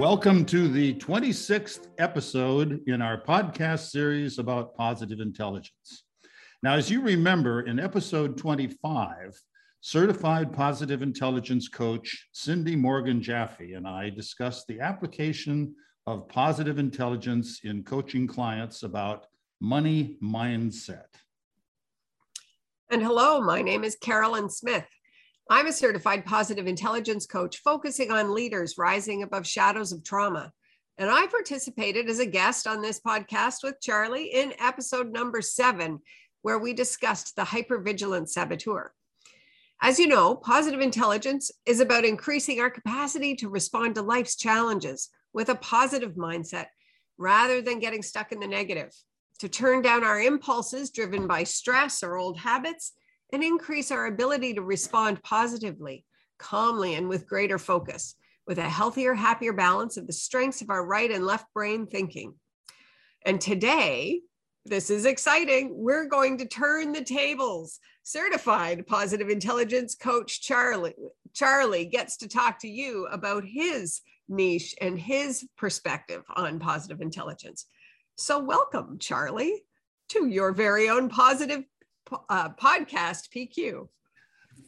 Welcome 0.00 0.46
to 0.46 0.66
the 0.66 0.94
26th 0.94 1.88
episode 1.98 2.80
in 2.86 3.02
our 3.02 3.20
podcast 3.22 3.90
series 3.90 4.38
about 4.38 4.74
positive 4.74 5.20
intelligence. 5.20 6.04
Now, 6.62 6.76
as 6.76 6.90
you 6.90 7.02
remember, 7.02 7.66
in 7.66 7.78
episode 7.78 8.38
25, 8.38 9.38
certified 9.82 10.54
positive 10.54 11.02
intelligence 11.02 11.68
coach 11.68 12.28
Cindy 12.32 12.76
Morgan 12.76 13.20
Jaffe 13.20 13.74
and 13.74 13.86
I 13.86 14.08
discussed 14.08 14.66
the 14.68 14.80
application 14.80 15.74
of 16.06 16.26
positive 16.30 16.78
intelligence 16.78 17.60
in 17.64 17.84
coaching 17.84 18.26
clients 18.26 18.84
about 18.84 19.26
money 19.60 20.16
mindset. 20.24 21.12
And 22.90 23.02
hello, 23.02 23.42
my 23.42 23.60
name 23.60 23.84
is 23.84 23.96
Carolyn 23.96 24.48
Smith. 24.48 24.86
I'm 25.52 25.66
a 25.66 25.72
certified 25.72 26.24
positive 26.24 26.68
intelligence 26.68 27.26
coach 27.26 27.58
focusing 27.58 28.12
on 28.12 28.32
leaders 28.32 28.78
rising 28.78 29.24
above 29.24 29.44
shadows 29.44 29.90
of 29.90 30.04
trauma. 30.04 30.52
And 30.96 31.10
I 31.10 31.26
participated 31.26 32.08
as 32.08 32.20
a 32.20 32.26
guest 32.26 32.68
on 32.68 32.80
this 32.80 33.00
podcast 33.00 33.64
with 33.64 33.80
Charlie 33.80 34.32
in 34.32 34.54
episode 34.60 35.10
number 35.10 35.42
seven, 35.42 35.98
where 36.42 36.60
we 36.60 36.72
discussed 36.72 37.34
the 37.34 37.42
hypervigilant 37.42 38.28
saboteur. 38.28 38.92
As 39.82 39.98
you 39.98 40.06
know, 40.06 40.36
positive 40.36 40.80
intelligence 40.80 41.50
is 41.66 41.80
about 41.80 42.04
increasing 42.04 42.60
our 42.60 42.70
capacity 42.70 43.34
to 43.34 43.48
respond 43.48 43.96
to 43.96 44.02
life's 44.02 44.36
challenges 44.36 45.08
with 45.32 45.48
a 45.48 45.56
positive 45.56 46.12
mindset 46.12 46.66
rather 47.18 47.60
than 47.60 47.80
getting 47.80 48.02
stuck 48.02 48.30
in 48.30 48.38
the 48.38 48.46
negative, 48.46 48.94
to 49.40 49.48
turn 49.48 49.82
down 49.82 50.04
our 50.04 50.20
impulses 50.20 50.90
driven 50.90 51.26
by 51.26 51.42
stress 51.42 52.04
or 52.04 52.16
old 52.16 52.38
habits 52.38 52.92
and 53.32 53.42
increase 53.42 53.90
our 53.90 54.06
ability 54.06 54.54
to 54.54 54.62
respond 54.62 55.22
positively, 55.22 56.04
calmly, 56.38 56.94
and 56.94 57.08
with 57.08 57.28
greater 57.28 57.58
focus, 57.58 58.16
with 58.46 58.58
a 58.58 58.68
healthier, 58.68 59.14
happier 59.14 59.52
balance 59.52 59.96
of 59.96 60.06
the 60.06 60.12
strengths 60.12 60.62
of 60.62 60.70
our 60.70 60.84
right 60.84 61.10
and 61.10 61.26
left 61.26 61.46
brain 61.54 61.86
thinking. 61.86 62.34
And 63.24 63.40
today, 63.40 64.20
this 64.66 64.90
is 64.90 65.06
exciting. 65.06 65.70
We're 65.72 66.06
going 66.06 66.38
to 66.38 66.46
turn 66.46 66.92
the 66.92 67.04
tables. 67.04 67.78
Certified 68.02 68.86
positive 68.86 69.28
intelligence 69.28 69.94
coach 69.94 70.42
Charlie 70.42 70.94
Charlie 71.32 71.84
gets 71.84 72.16
to 72.18 72.28
talk 72.28 72.58
to 72.60 72.68
you 72.68 73.06
about 73.06 73.44
his 73.44 74.00
niche 74.28 74.74
and 74.80 74.98
his 74.98 75.46
perspective 75.56 76.22
on 76.34 76.58
positive 76.58 77.00
intelligence. 77.00 77.66
So 78.16 78.38
welcome 78.38 78.98
Charlie 78.98 79.62
to 80.10 80.26
your 80.26 80.52
very 80.52 80.88
own 80.88 81.08
positive 81.08 81.62
uh, 82.28 82.50
podcast, 82.50 83.28
PQ. 83.34 83.88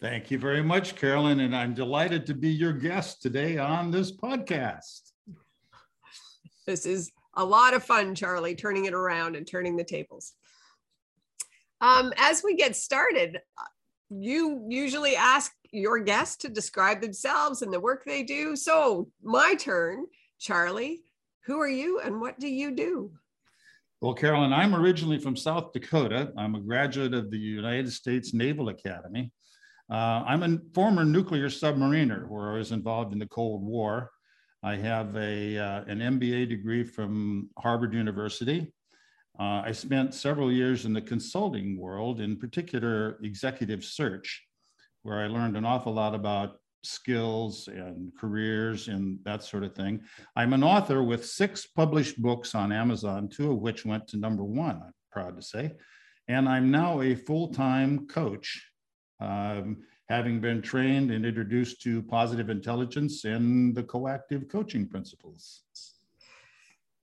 Thank 0.00 0.30
you 0.30 0.38
very 0.38 0.62
much, 0.62 0.96
Carolyn. 0.96 1.40
And 1.40 1.54
I'm 1.54 1.74
delighted 1.74 2.26
to 2.26 2.34
be 2.34 2.50
your 2.50 2.72
guest 2.72 3.22
today 3.22 3.58
on 3.58 3.90
this 3.90 4.10
podcast. 4.10 5.12
This 6.66 6.86
is 6.86 7.10
a 7.34 7.44
lot 7.44 7.74
of 7.74 7.84
fun, 7.84 8.14
Charlie, 8.14 8.54
turning 8.54 8.86
it 8.86 8.94
around 8.94 9.36
and 9.36 9.46
turning 9.46 9.76
the 9.76 9.84
tables. 9.84 10.34
Um, 11.80 12.12
as 12.16 12.42
we 12.44 12.54
get 12.54 12.76
started, 12.76 13.40
you 14.10 14.64
usually 14.68 15.16
ask 15.16 15.52
your 15.72 15.98
guests 15.98 16.36
to 16.36 16.48
describe 16.48 17.00
themselves 17.00 17.62
and 17.62 17.72
the 17.72 17.80
work 17.80 18.04
they 18.04 18.22
do. 18.22 18.54
So, 18.54 19.08
my 19.22 19.54
turn, 19.54 20.06
Charlie. 20.38 21.02
Who 21.46 21.60
are 21.60 21.68
you 21.68 21.98
and 21.98 22.20
what 22.20 22.38
do 22.38 22.46
you 22.46 22.70
do? 22.70 23.10
Well, 24.02 24.14
Carolyn, 24.14 24.52
I'm 24.52 24.74
originally 24.74 25.20
from 25.20 25.36
South 25.36 25.72
Dakota. 25.72 26.32
I'm 26.36 26.56
a 26.56 26.60
graduate 26.60 27.14
of 27.14 27.30
the 27.30 27.38
United 27.38 27.92
States 27.92 28.34
Naval 28.34 28.68
Academy. 28.68 29.30
Uh, 29.88 30.24
I'm 30.26 30.42
a 30.42 30.58
former 30.74 31.04
nuclear 31.04 31.46
submariner 31.46 32.28
where 32.28 32.50
I 32.50 32.58
was 32.58 32.72
involved 32.72 33.12
in 33.12 33.20
the 33.20 33.28
Cold 33.28 33.62
War. 33.62 34.10
I 34.60 34.74
have 34.74 35.14
a, 35.14 35.56
uh, 35.56 35.84
an 35.84 36.00
MBA 36.00 36.48
degree 36.48 36.82
from 36.82 37.50
Harvard 37.56 37.94
University. 37.94 38.72
Uh, 39.38 39.62
I 39.64 39.70
spent 39.70 40.14
several 40.14 40.50
years 40.50 40.84
in 40.84 40.92
the 40.92 41.00
consulting 41.00 41.78
world, 41.78 42.20
in 42.20 42.36
particular 42.36 43.20
executive 43.22 43.84
search, 43.84 44.42
where 45.04 45.20
I 45.20 45.28
learned 45.28 45.56
an 45.56 45.64
awful 45.64 45.94
lot 45.94 46.16
about 46.16 46.56
skills 46.82 47.68
and 47.68 48.12
careers 48.18 48.88
and 48.88 49.18
that 49.24 49.42
sort 49.42 49.64
of 49.64 49.74
thing. 49.74 50.00
I'm 50.36 50.52
an 50.52 50.64
author 50.64 51.02
with 51.02 51.24
six 51.26 51.66
published 51.66 52.20
books 52.20 52.54
on 52.54 52.72
Amazon, 52.72 53.28
two 53.28 53.52
of 53.52 53.58
which 53.58 53.84
went 53.84 54.08
to 54.08 54.16
number 54.16 54.44
one, 54.44 54.76
I'm 54.76 54.94
proud 55.10 55.36
to 55.36 55.42
say. 55.42 55.72
And 56.28 56.48
I'm 56.48 56.70
now 56.70 57.00
a 57.02 57.14
full 57.14 57.48
time 57.48 58.06
coach, 58.06 58.64
um, 59.20 59.78
having 60.08 60.40
been 60.40 60.62
trained 60.62 61.10
and 61.10 61.24
introduced 61.24 61.82
to 61.82 62.02
positive 62.02 62.50
intelligence 62.50 63.24
and 63.24 63.74
the 63.74 63.82
coactive 63.82 64.48
coaching 64.48 64.86
principles. 64.88 65.62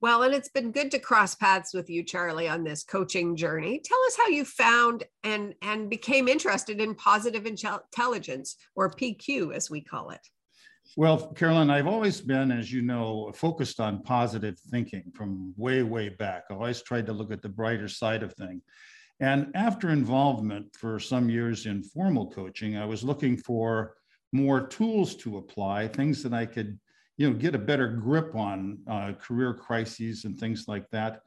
Well, 0.02 0.22
and 0.22 0.34
it's 0.34 0.48
been 0.48 0.72
good 0.72 0.90
to 0.92 0.98
cross 0.98 1.34
paths 1.34 1.74
with 1.74 1.90
you, 1.90 2.02
Charlie, 2.02 2.48
on 2.48 2.64
this 2.64 2.82
coaching 2.82 3.36
journey. 3.36 3.82
Tell 3.84 3.98
us 4.06 4.16
how 4.16 4.28
you 4.28 4.46
found 4.46 5.04
and 5.24 5.54
and 5.60 5.90
became 5.90 6.26
interested 6.26 6.80
in 6.80 6.94
positive 6.94 7.44
intelligence, 7.44 8.56
or 8.74 8.90
PQ, 8.90 9.54
as 9.54 9.68
we 9.68 9.82
call 9.82 10.10
it. 10.10 10.26
Well, 10.96 11.32
Carolyn, 11.34 11.70
I've 11.70 11.86
always 11.86 12.20
been, 12.20 12.50
as 12.50 12.72
you 12.72 12.82
know, 12.82 13.30
focused 13.34 13.78
on 13.78 14.02
positive 14.02 14.58
thinking 14.58 15.04
from 15.14 15.54
way, 15.56 15.82
way 15.82 16.08
back. 16.08 16.44
I 16.50 16.54
always 16.54 16.82
tried 16.82 17.06
to 17.06 17.12
look 17.12 17.30
at 17.30 17.42
the 17.42 17.48
brighter 17.48 17.86
side 17.86 18.22
of 18.22 18.32
things. 18.32 18.62
And 19.20 19.52
after 19.54 19.90
involvement 19.90 20.74
for 20.74 20.98
some 20.98 21.28
years 21.28 21.66
in 21.66 21.82
formal 21.82 22.30
coaching, 22.30 22.76
I 22.76 22.86
was 22.86 23.04
looking 23.04 23.36
for 23.36 23.94
more 24.32 24.66
tools 24.66 25.14
to 25.16 25.36
apply, 25.36 25.88
things 25.88 26.22
that 26.22 26.32
I 26.32 26.46
could 26.46 26.80
you 27.20 27.28
know, 27.28 27.36
get 27.36 27.54
a 27.54 27.58
better 27.58 27.86
grip 27.86 28.34
on 28.34 28.78
uh, 28.88 29.12
career 29.20 29.52
crises 29.52 30.24
and 30.24 30.40
things 30.40 30.64
like 30.66 30.88
that 30.88 31.20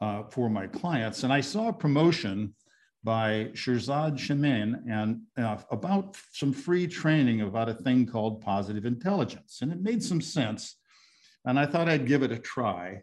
uh, 0.00 0.22
for 0.30 0.48
my 0.48 0.66
clients. 0.66 1.22
And 1.22 1.30
I 1.30 1.42
saw 1.42 1.68
a 1.68 1.72
promotion 1.72 2.54
by 3.02 3.50
Shirzad 3.52 4.16
Chamine 4.16 4.82
and 4.88 5.20
uh, 5.36 5.58
about 5.70 6.16
some 6.32 6.50
free 6.50 6.86
training 6.86 7.42
about 7.42 7.68
a 7.68 7.74
thing 7.74 8.06
called 8.06 8.40
positive 8.40 8.86
intelligence. 8.86 9.58
And 9.60 9.70
it 9.70 9.82
made 9.82 10.02
some 10.02 10.22
sense. 10.22 10.76
And 11.44 11.60
I 11.60 11.66
thought 11.66 11.90
I'd 11.90 12.08
give 12.08 12.22
it 12.22 12.32
a 12.32 12.38
try. 12.38 13.02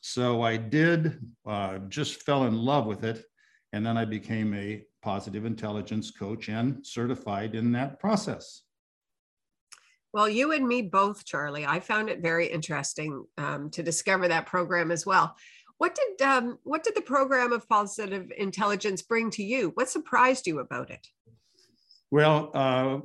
So 0.00 0.42
I 0.42 0.58
did, 0.58 1.18
uh, 1.44 1.78
just 1.88 2.22
fell 2.22 2.44
in 2.44 2.54
love 2.54 2.86
with 2.86 3.02
it. 3.02 3.24
And 3.72 3.84
then 3.84 3.96
I 3.96 4.04
became 4.04 4.54
a 4.54 4.84
positive 5.02 5.44
intelligence 5.44 6.12
coach 6.12 6.48
and 6.48 6.86
certified 6.86 7.56
in 7.56 7.72
that 7.72 7.98
process. 7.98 8.62
Well, 10.12 10.28
you 10.28 10.52
and 10.52 10.66
me 10.66 10.82
both, 10.82 11.24
Charlie. 11.24 11.66
I 11.66 11.80
found 11.80 12.08
it 12.08 12.20
very 12.20 12.46
interesting 12.46 13.24
um, 13.38 13.70
to 13.70 13.82
discover 13.82 14.26
that 14.28 14.46
program 14.46 14.90
as 14.90 15.06
well. 15.06 15.36
What 15.78 15.94
did 15.94 16.26
um, 16.26 16.58
what 16.64 16.82
did 16.84 16.94
the 16.94 17.00
program 17.00 17.52
of 17.52 17.68
positive 17.68 18.30
intelligence 18.36 19.02
bring 19.02 19.30
to 19.30 19.42
you? 19.42 19.70
What 19.74 19.88
surprised 19.88 20.46
you 20.46 20.58
about 20.58 20.90
it? 20.90 21.06
Well, 22.10 22.50
uh, 22.54 22.98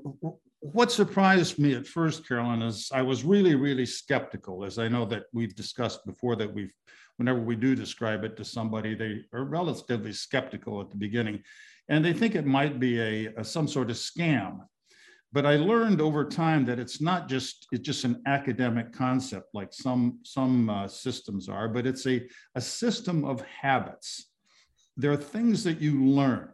what 0.59 0.91
surprised 0.91 1.59
me 1.59 1.75
at 1.75 1.85
first, 1.85 2.27
Carolyn, 2.27 2.63
is 2.63 2.89
I 2.91 3.03
was 3.03 3.23
really, 3.23 3.53
really 3.53 3.85
skeptical. 3.85 4.65
As 4.65 4.79
I 4.79 4.87
know 4.87 5.05
that 5.05 5.25
we've 5.31 5.55
discussed 5.55 6.05
before, 6.05 6.35
that 6.37 6.51
we've 6.51 6.73
whenever 7.17 7.39
we 7.39 7.55
do 7.55 7.75
describe 7.75 8.23
it 8.23 8.35
to 8.37 8.43
somebody, 8.43 8.95
they 8.95 9.21
are 9.31 9.45
relatively 9.45 10.11
skeptical 10.11 10.81
at 10.81 10.89
the 10.89 10.97
beginning, 10.97 11.43
and 11.87 12.03
they 12.03 12.13
think 12.13 12.35
it 12.35 12.45
might 12.45 12.79
be 12.79 12.99
a, 12.99 13.27
a 13.37 13.43
some 13.43 13.67
sort 13.67 13.89
of 13.91 13.95
scam 13.95 14.61
but 15.35 15.45
I 15.45 15.57
learned 15.57 15.99
over 15.99 16.23
time 16.23 16.63
that 16.63 16.79
it's 16.79 17.01
not 17.01 17.27
just 17.27 17.67
it's 17.73 17.85
just 17.85 18.05
an 18.05 18.21
academic 18.25 18.93
concept 18.93 19.49
like 19.53 19.73
some 19.73 20.19
some 20.23 20.69
uh, 20.69 20.87
systems 20.87 21.49
are, 21.49 21.67
but 21.67 21.85
it's 21.85 22.07
a, 22.07 22.25
a 22.55 22.61
system 22.61 23.25
of 23.25 23.41
habits. 23.41 24.29
There 24.95 25.11
are 25.11 25.17
things 25.17 25.61
that 25.65 25.81
you 25.81 26.05
learn. 26.05 26.53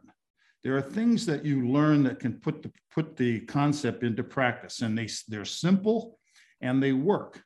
There 0.63 0.75
are 0.75 0.81
things 0.81 1.27
that 1.27 1.45
you 1.45 1.67
learn 1.67 2.01
that 2.05 2.19
can 2.19 2.39
put 2.39 2.63
the 2.63 2.71
put 2.91 3.15
the 3.15 3.41
concept 3.41 4.03
into 4.03 4.23
practice, 4.23 4.81
and 4.81 4.97
they 4.97 5.07
they're 5.27 5.45
simple 5.45 6.17
and 6.61 6.81
they 6.81 6.93
work. 6.93 7.39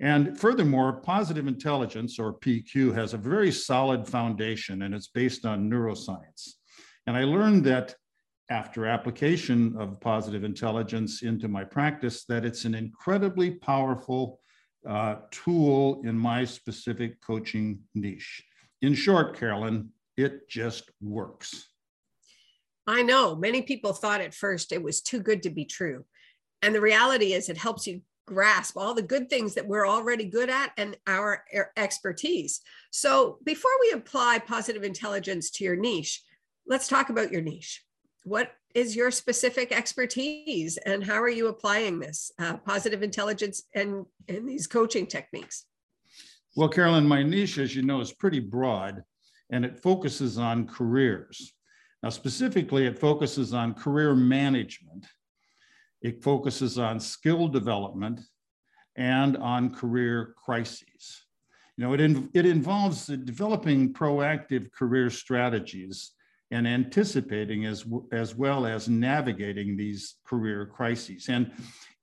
And 0.00 0.36
furthermore, 0.36 1.00
positive 1.00 1.46
intelligence 1.46 2.18
or 2.18 2.40
PQ 2.40 2.92
has 2.92 3.14
a 3.14 3.18
very 3.18 3.52
solid 3.52 4.04
foundation 4.08 4.82
and 4.82 4.94
it's 4.96 5.08
based 5.08 5.46
on 5.46 5.70
neuroscience. 5.70 6.54
And 7.06 7.16
I 7.16 7.22
learned 7.22 7.64
that 7.66 7.94
after 8.48 8.86
application 8.86 9.74
of 9.78 10.00
positive 10.00 10.44
intelligence 10.44 11.22
into 11.22 11.48
my 11.48 11.64
practice 11.64 12.24
that 12.24 12.44
it's 12.44 12.64
an 12.64 12.74
incredibly 12.74 13.50
powerful 13.50 14.40
uh, 14.88 15.16
tool 15.30 16.00
in 16.04 16.16
my 16.16 16.44
specific 16.44 17.20
coaching 17.20 17.80
niche. 17.94 18.42
In 18.82 18.94
short, 18.94 19.36
Carolyn, 19.36 19.90
it 20.16 20.48
just 20.48 20.90
works. 21.00 21.68
I 22.86 23.02
know 23.02 23.34
many 23.34 23.62
people 23.62 23.92
thought 23.92 24.20
at 24.20 24.34
first 24.34 24.70
it 24.70 24.82
was 24.82 25.00
too 25.00 25.20
good 25.20 25.42
to 25.42 25.50
be 25.50 25.64
true. 25.64 26.04
And 26.62 26.74
the 26.74 26.80
reality 26.80 27.32
is, 27.32 27.48
it 27.48 27.56
helps 27.56 27.86
you 27.86 28.00
grasp 28.26 28.76
all 28.76 28.94
the 28.94 29.02
good 29.02 29.28
things 29.28 29.54
that 29.54 29.66
we're 29.66 29.86
already 29.86 30.24
good 30.24 30.48
at 30.48 30.72
and 30.76 30.96
our 31.06 31.44
expertise. 31.76 32.60
So, 32.92 33.38
before 33.44 33.72
we 33.80 33.92
apply 33.92 34.38
positive 34.38 34.84
intelligence 34.84 35.50
to 35.52 35.64
your 35.64 35.76
niche, 35.76 36.22
let's 36.66 36.88
talk 36.88 37.10
about 37.10 37.32
your 37.32 37.42
niche 37.42 37.85
what 38.26 38.50
is 38.74 38.96
your 38.96 39.12
specific 39.12 39.70
expertise 39.70 40.78
and 40.78 41.04
how 41.04 41.22
are 41.22 41.28
you 41.28 41.46
applying 41.46 42.00
this 42.00 42.32
uh, 42.40 42.56
positive 42.56 43.04
intelligence 43.04 43.62
and, 43.72 44.04
and 44.28 44.48
these 44.48 44.66
coaching 44.66 45.06
techniques? 45.06 45.66
Well, 46.56 46.68
Carolyn, 46.68 47.06
my 47.06 47.22
niche, 47.22 47.58
as 47.58 47.76
you 47.76 47.82
know, 47.82 48.00
is 48.00 48.12
pretty 48.12 48.40
broad 48.40 49.04
and 49.50 49.64
it 49.64 49.78
focuses 49.78 50.38
on 50.38 50.66
careers. 50.66 51.54
Now, 52.02 52.08
specifically, 52.08 52.86
it 52.86 52.98
focuses 52.98 53.54
on 53.54 53.74
career 53.74 54.12
management, 54.16 55.06
it 56.02 56.20
focuses 56.20 56.80
on 56.80 56.98
skill 56.98 57.46
development, 57.46 58.20
and 58.96 59.36
on 59.36 59.72
career 59.72 60.34
crises. 60.36 61.26
You 61.76 61.84
know, 61.84 61.92
it, 61.92 62.00
in, 62.00 62.28
it 62.34 62.44
involves 62.44 63.06
developing 63.06 63.92
proactive 63.92 64.72
career 64.72 65.10
strategies 65.10 66.15
and 66.50 66.66
anticipating 66.66 67.64
as, 67.66 67.84
as 68.12 68.34
well 68.34 68.66
as 68.66 68.88
navigating 68.88 69.76
these 69.76 70.16
career 70.24 70.66
crises. 70.66 71.26
And 71.28 71.50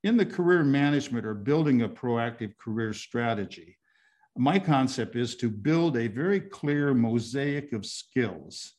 in 0.03 0.17
the 0.17 0.25
career 0.25 0.63
management 0.63 1.25
or 1.25 1.33
building 1.33 1.81
a 1.81 1.89
proactive 1.89 2.57
career 2.57 2.93
strategy, 2.93 3.77
my 4.37 4.59
concept 4.59 5.15
is 5.15 5.35
to 5.37 5.49
build 5.49 5.95
a 5.95 6.07
very 6.07 6.39
clear 6.39 6.93
mosaic 6.93 7.71
of 7.71 7.85
skills, 7.85 8.73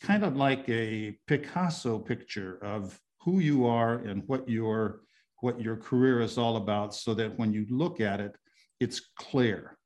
kind 0.00 0.24
of 0.24 0.36
like 0.36 0.68
a 0.68 1.16
Picasso 1.26 1.98
picture 1.98 2.58
of 2.64 2.98
who 3.20 3.38
you 3.40 3.66
are 3.66 3.96
and 3.96 4.22
what 4.26 4.48
your 4.48 5.02
what 5.40 5.60
your 5.60 5.76
career 5.76 6.22
is 6.22 6.38
all 6.38 6.56
about 6.56 6.94
so 6.94 7.12
that 7.12 7.38
when 7.38 7.52
you 7.52 7.66
look 7.68 8.00
at 8.00 8.20
it, 8.20 8.34
it's 8.80 9.00
clear. 9.18 9.76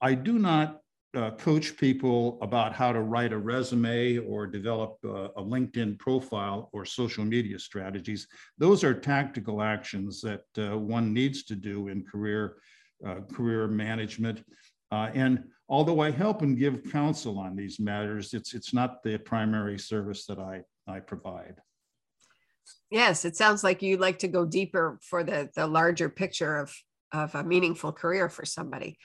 I 0.00 0.14
do 0.14 0.38
not 0.38 0.80
uh, 1.16 1.30
coach 1.32 1.76
people 1.76 2.38
about 2.42 2.72
how 2.72 2.92
to 2.92 3.00
write 3.00 3.32
a 3.32 3.38
resume 3.38 4.18
or 4.18 4.46
develop 4.46 4.98
uh, 5.04 5.28
a 5.36 5.42
LinkedIn 5.42 5.98
profile 5.98 6.70
or 6.72 6.84
social 6.84 7.24
media 7.24 7.58
strategies. 7.58 8.26
Those 8.58 8.84
are 8.84 8.94
tactical 8.94 9.62
actions 9.62 10.20
that 10.22 10.44
uh, 10.58 10.78
one 10.78 11.12
needs 11.12 11.44
to 11.44 11.56
do 11.56 11.88
in 11.88 12.04
career 12.04 12.56
uh, 13.06 13.20
career 13.32 13.66
management. 13.66 14.42
Uh, 14.90 15.10
and 15.14 15.44
although 15.68 16.00
I 16.00 16.10
help 16.10 16.42
and 16.42 16.56
give 16.56 16.90
counsel 16.90 17.38
on 17.38 17.56
these 17.56 17.78
matters, 17.78 18.34
it's 18.34 18.54
it's 18.54 18.72
not 18.72 19.02
the 19.02 19.18
primary 19.18 19.78
service 19.78 20.26
that 20.26 20.38
I 20.38 20.62
I 20.86 21.00
provide. 21.00 21.56
Yes, 22.90 23.24
it 23.24 23.36
sounds 23.36 23.64
like 23.64 23.82
you'd 23.82 24.00
like 24.00 24.20
to 24.20 24.28
go 24.28 24.44
deeper 24.44 24.98
for 25.02 25.24
the 25.24 25.50
the 25.54 25.66
larger 25.66 26.08
picture 26.08 26.58
of 26.58 26.74
of 27.12 27.34
a 27.34 27.44
meaningful 27.44 27.92
career 27.92 28.28
for 28.28 28.44
somebody 28.44 28.98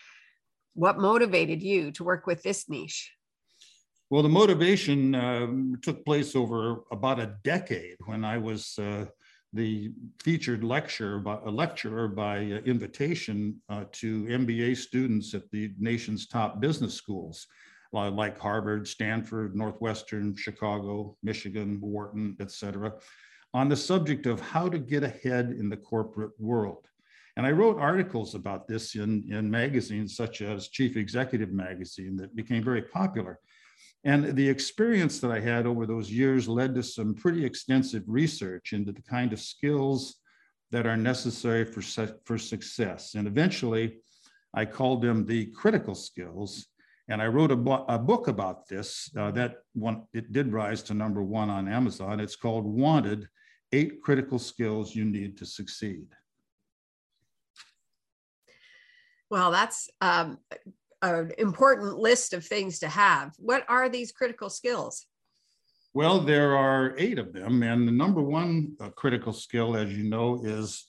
what 0.79 0.97
motivated 0.97 1.61
you 1.61 1.91
to 1.91 2.05
work 2.05 2.25
with 2.25 2.41
this 2.41 2.69
niche? 2.69 3.11
Well, 4.09 4.23
the 4.23 4.29
motivation 4.29 5.13
uh, 5.13 5.47
took 5.81 6.05
place 6.05 6.37
over 6.37 6.83
about 6.91 7.19
a 7.19 7.35
decade 7.43 7.97
when 8.05 8.23
I 8.23 8.37
was 8.37 8.79
uh, 8.79 9.05
the 9.51 9.91
featured 10.23 10.63
lecturer 10.63 11.19
by, 11.19 11.37
a 11.45 11.51
lecturer 11.51 12.07
by 12.07 12.37
uh, 12.37 12.61
invitation 12.65 13.61
uh, 13.67 13.83
to 13.91 14.23
MBA 14.25 14.77
students 14.77 15.33
at 15.33 15.51
the 15.51 15.73
nation's 15.77 16.27
top 16.27 16.61
business 16.61 16.93
schools, 16.93 17.45
like 17.91 18.39
Harvard, 18.39 18.87
Stanford, 18.87 19.57
Northwestern, 19.57 20.33
Chicago, 20.35 21.17
Michigan, 21.21 21.79
Wharton, 21.81 22.37
et 22.39 22.51
cetera, 22.51 22.93
on 23.53 23.67
the 23.67 23.75
subject 23.75 24.27
of 24.27 24.39
how 24.39 24.69
to 24.69 24.79
get 24.79 25.03
ahead 25.03 25.49
in 25.59 25.67
the 25.69 25.77
corporate 25.77 26.39
world. 26.39 26.87
And 27.37 27.45
I 27.45 27.51
wrote 27.51 27.79
articles 27.79 28.35
about 28.35 28.67
this 28.67 28.95
in, 28.95 29.23
in 29.31 29.49
magazines 29.49 30.15
such 30.15 30.41
as 30.41 30.69
Chief 30.69 30.97
Executive 30.97 31.51
Magazine 31.51 32.17
that 32.17 32.35
became 32.35 32.63
very 32.63 32.81
popular. 32.81 33.39
And 34.03 34.35
the 34.35 34.47
experience 34.47 35.19
that 35.19 35.31
I 35.31 35.39
had 35.39 35.65
over 35.65 35.85
those 35.85 36.09
years 36.09 36.47
led 36.47 36.73
to 36.75 36.83
some 36.83 37.13
pretty 37.13 37.43
extensive 37.45 38.03
research 38.07 38.73
into 38.73 38.91
the 38.91 39.01
kind 39.01 39.33
of 39.33 39.39
skills 39.39 40.15
that 40.71 40.85
are 40.85 40.97
necessary 40.97 41.65
for, 41.65 41.81
for 42.25 42.37
success. 42.37 43.15
And 43.15 43.27
eventually, 43.27 43.97
I 44.53 44.65
called 44.65 45.01
them 45.01 45.25
the 45.25 45.47
critical 45.47 45.95
skills. 45.95 46.67
And 47.09 47.21
I 47.21 47.27
wrote 47.27 47.51
a, 47.51 47.55
bo 47.55 47.85
a 47.89 47.97
book 47.97 48.27
about 48.27 48.67
this 48.67 49.09
uh, 49.17 49.31
that 49.31 49.57
one, 49.73 50.03
it 50.13 50.31
did 50.31 50.53
rise 50.53 50.83
to 50.83 50.93
number 50.93 51.23
one 51.23 51.49
on 51.49 51.67
Amazon. 51.67 52.19
It's 52.19 52.35
called 52.35 52.65
Wanted, 52.65 53.27
Eight 53.71 54.01
Critical 54.01 54.39
Skills 54.39 54.95
You 54.95 55.05
Need 55.05 55.37
to 55.37 55.45
Succeed. 55.45 56.07
Well, 59.29 59.51
that's 59.51 59.89
um, 60.01 60.39
an 61.01 61.31
important 61.37 61.97
list 61.97 62.33
of 62.33 62.45
things 62.45 62.79
to 62.79 62.87
have. 62.87 63.33
What 63.37 63.65
are 63.69 63.89
these 63.89 64.11
critical 64.11 64.49
skills? 64.49 65.05
Well, 65.93 66.19
there 66.19 66.55
are 66.55 66.95
eight 66.97 67.17
of 67.19 67.33
them. 67.33 67.63
And 67.63 67.87
the 67.87 67.91
number 67.91 68.21
one 68.21 68.75
uh, 68.79 68.89
critical 68.89 69.33
skill, 69.33 69.75
as 69.75 69.91
you 69.95 70.03
know, 70.03 70.41
is 70.43 70.85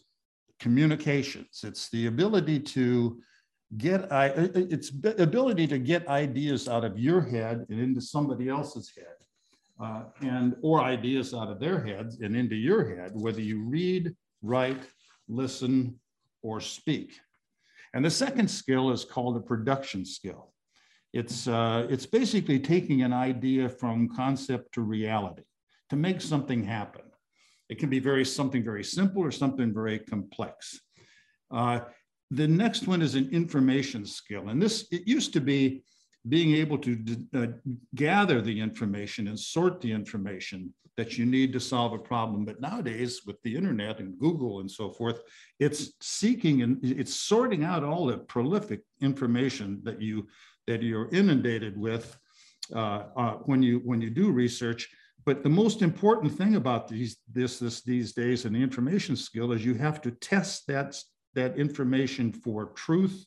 communications. 0.58 1.62
It's 1.64 1.88
the 1.90 2.06
ability 2.06 2.60
to 2.60 3.20
get 3.76 4.12
I, 4.12 4.26
it's 4.36 4.90
ability 5.18 5.66
to 5.68 5.78
get 5.78 6.08
ideas 6.08 6.68
out 6.68 6.84
of 6.84 6.98
your 6.98 7.20
head 7.20 7.66
and 7.70 7.80
into 7.80 8.00
somebody 8.00 8.48
else's 8.48 8.92
head. 8.96 9.06
Uh, 9.80 10.02
and 10.20 10.54
or 10.60 10.82
ideas 10.82 11.32
out 11.32 11.48
of 11.48 11.58
their 11.58 11.82
heads 11.82 12.20
and 12.20 12.36
into 12.36 12.54
your 12.54 12.94
head, 12.94 13.12
whether 13.14 13.40
you 13.40 13.62
read, 13.62 14.14
write, 14.42 14.82
listen, 15.26 15.98
or 16.42 16.60
speak. 16.60 17.18
And 17.94 18.04
the 18.04 18.10
second 18.10 18.48
skill 18.48 18.90
is 18.90 19.04
called 19.04 19.36
a 19.36 19.40
production 19.40 20.04
skill. 20.04 20.52
It's, 21.12 21.48
uh, 21.48 21.86
it's 21.90 22.06
basically 22.06 22.60
taking 22.60 23.02
an 23.02 23.12
idea 23.12 23.68
from 23.68 24.08
concept 24.08 24.74
to 24.74 24.82
reality 24.82 25.42
to 25.90 25.96
make 25.96 26.20
something 26.20 26.62
happen. 26.62 27.02
It 27.68 27.78
can 27.78 27.90
be 27.90 27.98
very 27.98 28.24
something 28.24 28.62
very 28.62 28.84
simple 28.84 29.22
or 29.22 29.30
something 29.32 29.74
very 29.74 29.98
complex. 29.98 30.80
Uh, 31.50 31.80
the 32.30 32.46
next 32.46 32.86
one 32.86 33.02
is 33.02 33.16
an 33.16 33.28
information 33.32 34.06
skill. 34.06 34.48
And 34.48 34.62
this, 34.62 34.86
it 34.92 35.06
used 35.06 35.32
to 35.32 35.40
be 35.40 35.82
being 36.28 36.54
able 36.54 36.78
to 36.78 36.98
uh, 37.34 37.46
gather 37.94 38.40
the 38.40 38.60
information 38.60 39.28
and 39.28 39.38
sort 39.38 39.80
the 39.80 39.90
information 39.90 40.72
that 40.96 41.16
you 41.16 41.24
need 41.24 41.52
to 41.52 41.60
solve 41.60 41.92
a 41.94 41.98
problem. 41.98 42.44
But 42.44 42.60
nowadays, 42.60 43.22
with 43.26 43.40
the 43.42 43.56
internet 43.56 44.00
and 44.00 44.18
Google 44.18 44.60
and 44.60 44.70
so 44.70 44.90
forth, 44.90 45.20
it's 45.58 45.92
seeking 46.00 46.62
and 46.62 46.78
it's 46.82 47.14
sorting 47.14 47.64
out 47.64 47.84
all 47.84 48.06
the 48.06 48.18
prolific 48.18 48.82
information 49.00 49.80
that 49.84 50.00
you 50.00 50.28
that 50.66 50.82
you're 50.82 51.08
inundated 51.10 51.76
with 51.78 52.18
uh, 52.74 53.04
uh, 53.16 53.32
when 53.44 53.62
you 53.62 53.80
when 53.84 54.00
you 54.00 54.10
do 54.10 54.30
research. 54.30 54.90
But 55.24 55.42
the 55.42 55.48
most 55.48 55.80
important 55.82 56.36
thing 56.36 56.56
about 56.56 56.88
these 56.88 57.16
this 57.32 57.58
this 57.58 57.82
these 57.82 58.12
days 58.12 58.44
and 58.44 58.54
the 58.54 58.60
information 58.60 59.16
skill 59.16 59.52
is 59.52 59.64
you 59.64 59.74
have 59.74 60.02
to 60.02 60.10
test 60.10 60.66
that 60.66 61.02
that 61.34 61.56
information 61.56 62.32
for 62.32 62.66
truth 62.74 63.24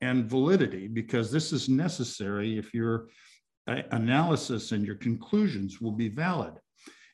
and 0.00 0.28
validity 0.28 0.88
because 0.88 1.30
this 1.30 1.52
is 1.52 1.68
necessary 1.68 2.58
if 2.58 2.74
your 2.74 3.08
uh, 3.66 3.82
analysis 3.92 4.72
and 4.72 4.86
your 4.86 4.96
conclusions 4.96 5.80
will 5.80 5.92
be 5.92 6.08
valid. 6.08 6.54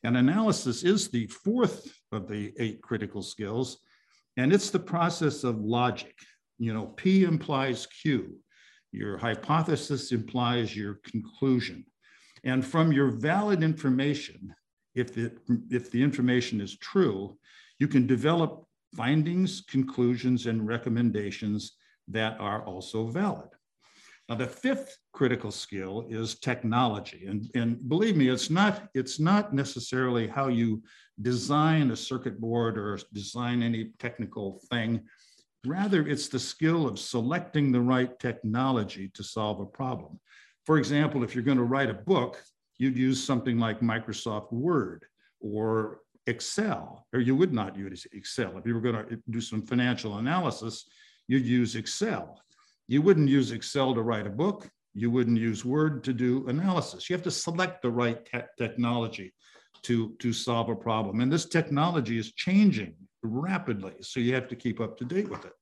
And 0.03 0.17
analysis 0.17 0.83
is 0.83 1.09
the 1.09 1.27
fourth 1.27 1.93
of 2.11 2.29
the 2.29 2.53
eight 2.59 2.83
critical 2.83 3.23
skills, 3.23 3.79
and 4.37 4.53
it's 4.53 4.71
the 4.71 4.79
process 4.79 5.45
of 5.45 5.61
logic. 5.61 6.15
You 6.59 6.73
know, 6.73 6.87
P 6.87 7.25
implies 7.25 7.87
Q. 7.87 8.37
Your 8.93 9.19
hypothesis 9.19 10.11
implies 10.13 10.75
your 10.75 11.01
conclusion. 11.05 11.85
And 12.45 12.65
from 12.65 12.93
your 12.93 13.11
valid 13.11 13.63
information, 13.63 14.55
if, 14.95 15.17
it, 15.17 15.39
if 15.71 15.91
the 15.91 16.03
information 16.03 16.61
is 16.61 16.77
true, 16.79 17.37
you 17.79 17.87
can 17.87 18.07
develop 18.07 18.65
findings, 18.97 19.63
conclusions, 19.69 20.47
and 20.47 20.67
recommendations 20.67 21.77
that 22.11 22.39
are 22.41 22.65
also 22.65 23.07
valid. 23.07 23.49
Now, 24.29 24.37
the 24.37 24.47
fifth 24.47 24.97
critical 25.13 25.51
skill 25.51 26.07
is 26.09 26.39
technology. 26.39 27.27
And, 27.27 27.51
and 27.57 27.89
believe 27.89 28.17
me, 28.17 28.29
it's 28.29 28.49
not, 28.49 28.89
it's 28.95 29.19
not 29.19 29.53
necessarily 29.53 30.29
how 30.29 30.47
you 30.47 30.83
design 31.21 31.91
a 31.91 31.97
circuit 31.97 32.41
board 32.41 32.79
or 32.79 32.99
design 33.13 33.63
any 33.63 33.91
technical 33.99 34.61
thing. 34.71 35.01
Rather, 35.67 36.07
it's 36.07 36.29
the 36.29 36.39
skill 36.39 36.87
of 36.87 36.99
selecting 36.99 37.73
the 37.73 37.81
right 37.81 38.19
technology 38.21 39.11
to 39.15 39.25
solve 39.25 39.61
a 39.61 39.67
problem. 39.67 40.21
For 40.65 40.79
example, 40.79 41.25
if 41.25 41.35
you're 41.35 41.45
going 41.45 41.59
to 41.59 41.65
write 41.65 41.91
a 41.91 41.95
book, 41.95 42.41
you'd 42.79 42.97
use 42.97 43.23
something 43.23 43.59
like 43.59 43.81
Microsoft 43.81 44.53
Word 44.53 45.05
or 45.41 46.03
Excel, 46.27 47.07
or 47.13 47.21
you 47.21 47.35
would 47.35 47.53
not 47.53 47.77
use 47.77 48.07
Excel. 48.13 48.57
If 48.57 48.65
you 48.65 48.75
were 48.75 48.81
going 48.81 49.07
to 49.07 49.19
do 49.29 49.41
some 49.41 49.67
financial 49.67 50.19
analysis, 50.19 50.89
you'd 51.31 51.47
use 51.47 51.77
Excel. 51.77 52.43
You 52.89 53.03
wouldn't 53.03 53.29
use 53.29 53.53
Excel 53.53 53.95
to 53.95 54.03
write 54.03 54.27
a 54.27 54.31
book. 54.31 54.69
You 54.95 55.13
wouldn't 55.13 55.39
use 55.39 55.65
Word 55.65 56.03
to 56.03 56.13
do 56.13 56.49
analysis. 56.49 57.09
You 57.09 57.15
have 57.15 57.23
to 57.23 57.31
select 57.31 57.83
the 57.83 57.91
right 57.91 58.19
te 58.27 58.41
technology 58.59 59.33
to, 59.83 60.17
to 60.19 60.33
solve 60.33 60.71
a 60.71 60.75
problem. 60.75 61.21
And 61.21 61.33
this 61.33 61.47
technology 61.47 62.19
is 62.19 62.33
changing 62.33 62.97
rapidly, 63.23 63.95
so 64.01 64.19
you 64.19 64.35
have 64.35 64.49
to 64.49 64.57
keep 64.57 64.81
up 64.81 64.99
to 64.99 65.05
date 65.05 65.31
with 65.31 65.45
it. 65.45 65.53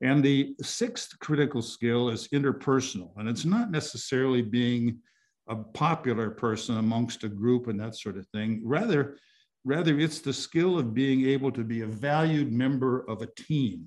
And 0.00 0.24
the 0.24 0.56
sixth 0.62 1.18
critical 1.18 1.60
skill 1.60 2.08
is 2.08 2.28
interpersonal. 2.28 3.10
And 3.18 3.28
it's 3.28 3.44
not 3.44 3.70
necessarily 3.70 4.40
being 4.40 5.00
a 5.48 5.56
popular 5.56 6.30
person 6.30 6.78
amongst 6.78 7.24
a 7.24 7.28
group 7.28 7.66
and 7.66 7.78
that 7.78 7.94
sort 7.94 8.16
of 8.16 8.26
thing. 8.28 8.62
Rather, 8.64 9.18
Rather, 9.64 9.96
it's 9.98 10.18
the 10.18 10.32
skill 10.32 10.76
of 10.78 10.92
being 10.92 11.24
able 11.26 11.52
to 11.52 11.62
be 11.62 11.82
a 11.82 11.86
valued 11.86 12.52
member 12.52 13.08
of 13.08 13.22
a 13.22 13.26
team. 13.26 13.86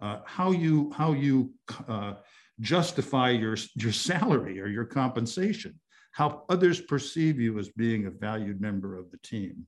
Uh, 0.00 0.20
how 0.24 0.50
you 0.50 0.92
how 0.92 1.12
you 1.12 1.52
uh, 1.88 2.14
justify 2.60 3.30
your 3.30 3.56
your 3.74 3.92
salary 3.92 4.60
or 4.60 4.66
your 4.66 4.84
compensation, 4.84 5.78
how 6.12 6.44
others 6.48 6.80
perceive 6.80 7.38
you 7.38 7.58
as 7.58 7.68
being 7.68 8.06
a 8.06 8.10
valued 8.10 8.60
member 8.60 8.96
of 8.96 9.10
the 9.10 9.18
team. 9.18 9.66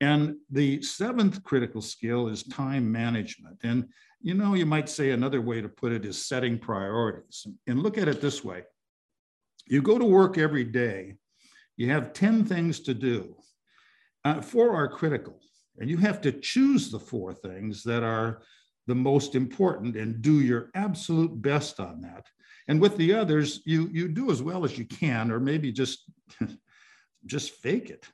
And 0.00 0.36
the 0.50 0.80
seventh 0.82 1.42
critical 1.42 1.82
skill 1.82 2.28
is 2.28 2.42
time 2.44 2.90
management. 2.90 3.58
And 3.64 3.88
you 4.20 4.34
know, 4.34 4.54
you 4.54 4.66
might 4.66 4.88
say 4.88 5.10
another 5.10 5.40
way 5.40 5.60
to 5.60 5.68
put 5.68 5.92
it 5.92 6.04
is 6.04 6.26
setting 6.26 6.58
priorities. 6.58 7.46
And 7.66 7.82
look 7.82 7.98
at 7.98 8.08
it 8.08 8.20
this 8.20 8.42
way: 8.42 8.64
you 9.66 9.82
go 9.82 9.98
to 9.98 10.04
work 10.04 10.38
every 10.38 10.64
day, 10.64 11.14
you 11.76 11.90
have 11.90 12.12
ten 12.12 12.44
things 12.44 12.80
to 12.80 12.94
do 12.94 13.36
uh, 14.24 14.40
four 14.40 14.74
are 14.74 14.88
critical, 14.88 15.40
and 15.78 15.88
you 15.88 15.96
have 15.96 16.20
to 16.22 16.32
choose 16.32 16.90
the 16.90 16.98
four 16.98 17.32
things 17.32 17.82
that 17.84 18.02
are 18.02 18.42
the 18.88 18.94
most 18.94 19.34
important 19.34 19.96
and 19.96 20.22
do 20.22 20.40
your 20.40 20.70
absolute 20.74 21.40
best 21.40 21.78
on 21.78 22.00
that. 22.00 22.26
And 22.66 22.80
with 22.80 22.96
the 22.96 23.14
others, 23.14 23.60
you 23.64 23.88
you 23.92 24.08
do 24.08 24.30
as 24.30 24.42
well 24.42 24.64
as 24.64 24.76
you 24.76 24.86
can, 24.86 25.30
or 25.30 25.38
maybe 25.38 25.70
just 25.70 26.10
just 27.26 27.50
fake 27.52 27.90
it. 27.90 28.06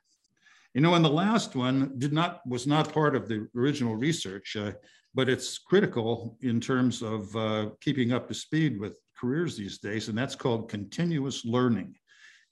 You 0.73 0.81
know, 0.81 0.93
and 0.93 1.03
the 1.03 1.09
last 1.09 1.55
one 1.55 1.93
did 1.97 2.13
not 2.13 2.41
was 2.45 2.67
not 2.67 2.93
part 2.93 3.15
of 3.15 3.27
the 3.27 3.47
original 3.55 3.95
research, 3.95 4.55
uh, 4.57 4.73
but 5.13 5.29
it's 5.29 5.57
critical 5.57 6.37
in 6.41 6.59
terms 6.59 7.01
of 7.01 7.33
uh, 7.35 7.69
keeping 7.79 8.11
up 8.11 8.27
to 8.27 8.33
speed 8.33 8.79
with 8.79 8.99
careers 9.17 9.55
these 9.55 9.77
days, 9.77 10.09
and 10.09 10.17
that's 10.17 10.35
called 10.35 10.69
continuous 10.69 11.45
learning. 11.45 11.95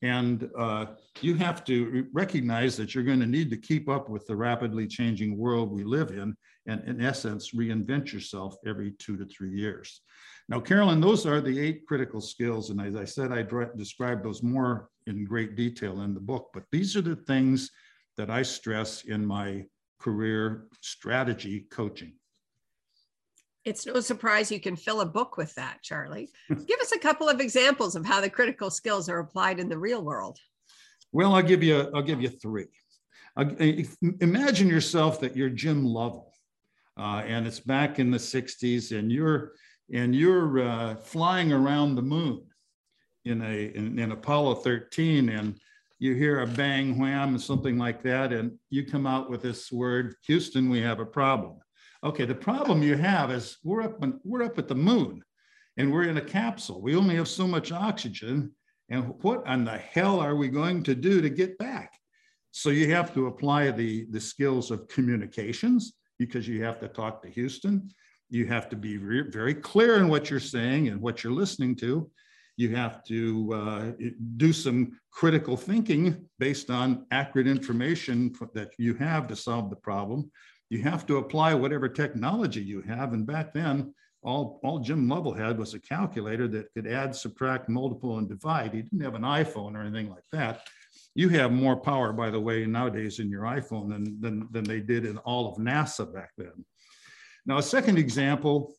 And 0.03 0.49
uh, 0.57 0.87
you 1.21 1.35
have 1.35 1.63
to 1.63 2.07
recognize 2.11 2.75
that 2.75 2.93
you're 2.93 3.05
going 3.05 3.21
to 3.21 3.25
need 3.25 3.49
to 3.51 3.57
keep 3.57 3.87
up 3.87 4.09
with 4.09 4.27
the 4.27 4.35
rapidly 4.35 4.85
changing 4.85 5.37
world 5.37 5.71
we 5.71 5.85
live 5.85 6.11
in, 6.11 6.35
and 6.67 6.83
in 6.85 7.01
essence, 7.01 7.51
reinvent 7.51 8.11
yourself 8.11 8.55
every 8.67 8.91
two 8.99 9.15
to 9.15 9.25
three 9.25 9.51
years. 9.51 10.01
Now, 10.49 10.59
Carolyn, 10.59 10.99
those 10.99 11.25
are 11.25 11.39
the 11.39 11.57
eight 11.57 11.85
critical 11.87 12.19
skills. 12.19 12.69
And 12.69 12.81
as 12.81 12.97
I 12.97 13.05
said, 13.05 13.31
I 13.31 13.45
describe 13.77 14.23
those 14.23 14.43
more 14.43 14.89
in 15.07 15.23
great 15.23 15.55
detail 15.55 16.01
in 16.01 16.13
the 16.13 16.19
book, 16.19 16.49
but 16.53 16.63
these 16.69 16.97
are 16.97 17.01
the 17.01 17.15
things 17.15 17.71
that 18.17 18.29
I 18.29 18.43
stress 18.43 19.05
in 19.05 19.25
my 19.25 19.63
career 19.99 20.67
strategy 20.81 21.65
coaching. 21.71 22.13
It's 23.65 23.85
no 23.85 24.01
surprise 24.01 24.51
you 24.51 24.59
can 24.59 24.75
fill 24.75 25.01
a 25.01 25.05
book 25.05 25.37
with 25.37 25.53
that, 25.55 25.81
Charlie. 25.81 26.29
give 26.49 26.79
us 26.81 26.91
a 26.91 26.99
couple 26.99 27.29
of 27.29 27.39
examples 27.39 27.95
of 27.95 28.05
how 28.05 28.19
the 28.19 28.29
critical 28.29 28.69
skills 28.69 29.07
are 29.07 29.19
applied 29.19 29.59
in 29.59 29.69
the 29.69 29.77
real 29.77 30.03
world. 30.03 30.37
Well, 31.11 31.35
I'll 31.35 31.43
give 31.43 31.63
you 31.63 31.89
I'll 31.93 32.01
give 32.01 32.21
you 32.21 32.29
three. 32.29 32.67
imagine 34.19 34.67
yourself 34.67 35.19
that 35.21 35.35
you're 35.35 35.49
Jim 35.49 35.85
Lovell, 35.85 36.33
uh, 36.97 37.23
and 37.25 37.47
it's 37.47 37.59
back 37.59 37.99
in 37.99 38.11
the 38.11 38.17
'60s, 38.17 38.97
and 38.97 39.11
you're 39.11 39.53
and 39.93 40.15
you're 40.15 40.59
uh, 40.59 40.95
flying 40.95 41.53
around 41.53 41.95
the 41.95 42.01
moon 42.01 42.43
in 43.25 43.41
a 43.41 43.71
in, 43.75 43.97
in 43.99 44.11
Apollo 44.11 44.55
13, 44.55 45.29
and 45.29 45.55
you 45.99 46.15
hear 46.15 46.41
a 46.41 46.47
bang 46.47 46.99
wham 46.99 47.29
and 47.29 47.41
something 47.41 47.77
like 47.77 48.01
that, 48.03 48.33
and 48.33 48.57
you 48.69 48.85
come 48.85 49.07
out 49.07 49.29
with 49.29 49.41
this 49.41 49.71
word, 49.71 50.15
Houston, 50.25 50.69
we 50.69 50.81
have 50.81 50.99
a 50.99 51.05
problem. 51.05 51.59
Okay, 52.03 52.25
the 52.25 52.35
problem 52.35 52.83
you 52.83 52.97
have 52.97 53.31
is 53.31 53.57
we're 53.63 53.83
up, 53.83 54.03
we're 54.25 54.43
up 54.43 54.59
at 54.59 54.67
the 54.67 54.75
moon 54.75 55.23
and 55.77 55.91
we're 55.91 56.03
in 56.09 56.17
a 56.17 56.21
capsule. 56.21 56.81
We 56.81 56.97
only 56.97 57.15
have 57.15 57.29
so 57.29 57.47
much 57.47 57.71
oxygen. 57.71 58.51
And 58.89 59.13
what 59.21 59.47
on 59.47 59.63
the 59.63 59.77
hell 59.77 60.19
are 60.19 60.35
we 60.35 60.49
going 60.49 60.83
to 60.83 60.95
do 60.95 61.21
to 61.21 61.29
get 61.29 61.57
back? 61.57 61.93
So 62.51 62.71
you 62.71 62.91
have 62.91 63.13
to 63.13 63.27
apply 63.27 63.71
the, 63.71 64.05
the 64.11 64.19
skills 64.19 64.69
of 64.69 64.89
communications 64.89 65.93
because 66.19 66.45
you 66.45 66.61
have 66.63 66.79
to 66.81 66.89
talk 66.89 67.23
to 67.23 67.29
Houston. 67.29 67.89
You 68.29 68.47
have 68.47 68.67
to 68.69 68.75
be 68.75 68.97
very 68.97 69.53
clear 69.53 69.97
in 69.97 70.09
what 70.09 70.29
you're 70.29 70.41
saying 70.41 70.89
and 70.89 70.99
what 70.99 71.23
you're 71.23 71.31
listening 71.31 71.75
to. 71.77 72.11
You 72.57 72.75
have 72.75 73.03
to 73.05 73.53
uh, 73.53 73.91
do 74.35 74.51
some 74.51 74.99
critical 75.11 75.55
thinking 75.55 76.25
based 76.37 76.69
on 76.69 77.05
accurate 77.11 77.47
information 77.47 78.35
that 78.53 78.71
you 78.77 78.93
have 78.95 79.27
to 79.29 79.35
solve 79.37 79.69
the 79.69 79.75
problem 79.77 80.29
you 80.73 80.81
have 80.81 81.05
to 81.05 81.17
apply 81.17 81.53
whatever 81.53 81.87
technology 81.87 82.59
you 82.59 82.81
have. 82.81 83.13
And 83.13 83.27
back 83.27 83.53
then, 83.53 83.93
all, 84.23 84.59
all 84.63 84.79
Jim 84.79 85.07
Lovell 85.07 85.33
had 85.33 85.59
was 85.59 85.75
a 85.75 85.79
calculator 85.79 86.47
that 86.47 86.73
could 86.73 86.87
add, 86.87 87.15
subtract, 87.15 87.69
multiple, 87.69 88.17
and 88.17 88.27
divide. 88.27 88.73
He 88.73 88.81
didn't 88.81 89.01
have 89.01 89.13
an 89.13 89.21
iPhone 89.21 89.75
or 89.75 89.81
anything 89.81 90.09
like 90.09 90.23
that. 90.31 90.67
You 91.13 91.29
have 91.29 91.51
more 91.51 91.75
power, 91.75 92.11
by 92.11 92.31
the 92.31 92.39
way, 92.39 92.65
nowadays 92.65 93.19
in 93.19 93.29
your 93.29 93.43
iPhone 93.43 93.87
than, 93.87 94.19
than, 94.19 94.47
than 94.49 94.63
they 94.63 94.79
did 94.79 95.05
in 95.05 95.19
all 95.19 95.47
of 95.47 95.59
NASA 95.59 96.11
back 96.11 96.31
then. 96.39 96.65
Now, 97.45 97.59
a 97.59 97.63
second 97.63 97.99
example 97.99 98.73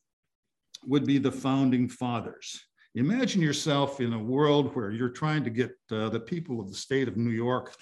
would 0.85 1.07
be 1.07 1.19
the 1.19 1.31
founding 1.31 1.89
fathers. 1.89 2.61
Imagine 2.97 3.41
yourself 3.41 4.01
in 4.01 4.15
a 4.15 4.19
world 4.19 4.75
where 4.75 4.91
you're 4.91 5.11
trying 5.11 5.45
to 5.45 5.51
get 5.51 5.71
uh, 5.93 6.09
the 6.09 6.19
people 6.19 6.61
of 6.61 6.71
the 6.71 6.77
state 6.77 7.07
of 7.07 7.17
New 7.17 7.31
York 7.31 7.77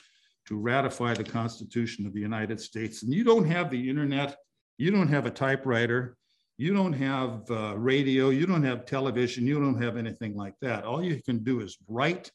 to 0.46 0.58
ratify 0.58 1.14
the 1.14 1.24
Constitution 1.24 2.06
of 2.06 2.12
the 2.12 2.20
United 2.20 2.60
States. 2.60 3.02
And 3.02 3.12
you 3.12 3.24
don't 3.24 3.46
have 3.46 3.70
the 3.70 3.88
internet, 3.88 4.36
you 4.78 4.90
don't 4.90 5.08
have 5.08 5.26
a 5.26 5.30
typewriter, 5.30 6.16
you 6.58 6.74
don't 6.74 6.92
have 6.92 7.50
uh, 7.50 7.76
radio, 7.76 8.30
you 8.30 8.46
don't 8.46 8.62
have 8.62 8.86
television, 8.86 9.46
you 9.46 9.60
don't 9.60 9.80
have 9.80 9.96
anything 9.96 10.36
like 10.36 10.54
that. 10.60 10.84
All 10.84 11.02
you 11.02 11.22
can 11.22 11.42
do 11.42 11.60
is 11.60 11.78
write 11.88 12.30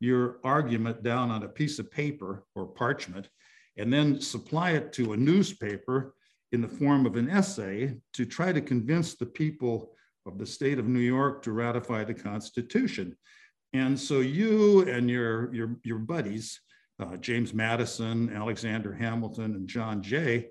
your 0.00 0.38
argument 0.44 1.02
down 1.02 1.30
on 1.30 1.42
a 1.42 1.48
piece 1.48 1.78
of 1.78 1.90
paper 1.90 2.44
or 2.54 2.66
parchment 2.66 3.28
and 3.76 3.92
then 3.92 4.20
supply 4.20 4.72
it 4.72 4.92
to 4.92 5.12
a 5.12 5.16
newspaper 5.16 6.14
in 6.52 6.60
the 6.60 6.68
form 6.68 7.06
of 7.06 7.16
an 7.16 7.28
essay 7.28 7.94
to 8.14 8.24
try 8.24 8.52
to 8.52 8.60
convince 8.60 9.14
the 9.14 9.26
people 9.26 9.92
of 10.26 10.38
the 10.38 10.46
state 10.46 10.78
of 10.78 10.88
New 10.88 11.00
York 11.00 11.42
to 11.42 11.52
ratify 11.52 12.04
the 12.04 12.14
Constitution. 12.14 13.16
And 13.72 13.98
so 13.98 14.20
you 14.20 14.88
and 14.88 15.10
your, 15.10 15.54
your, 15.54 15.76
your 15.84 15.98
buddies 15.98 16.60
uh, 17.00 17.16
James 17.16 17.54
Madison, 17.54 18.30
Alexander 18.34 18.92
Hamilton, 18.92 19.54
and 19.54 19.68
John 19.68 20.02
Jay, 20.02 20.48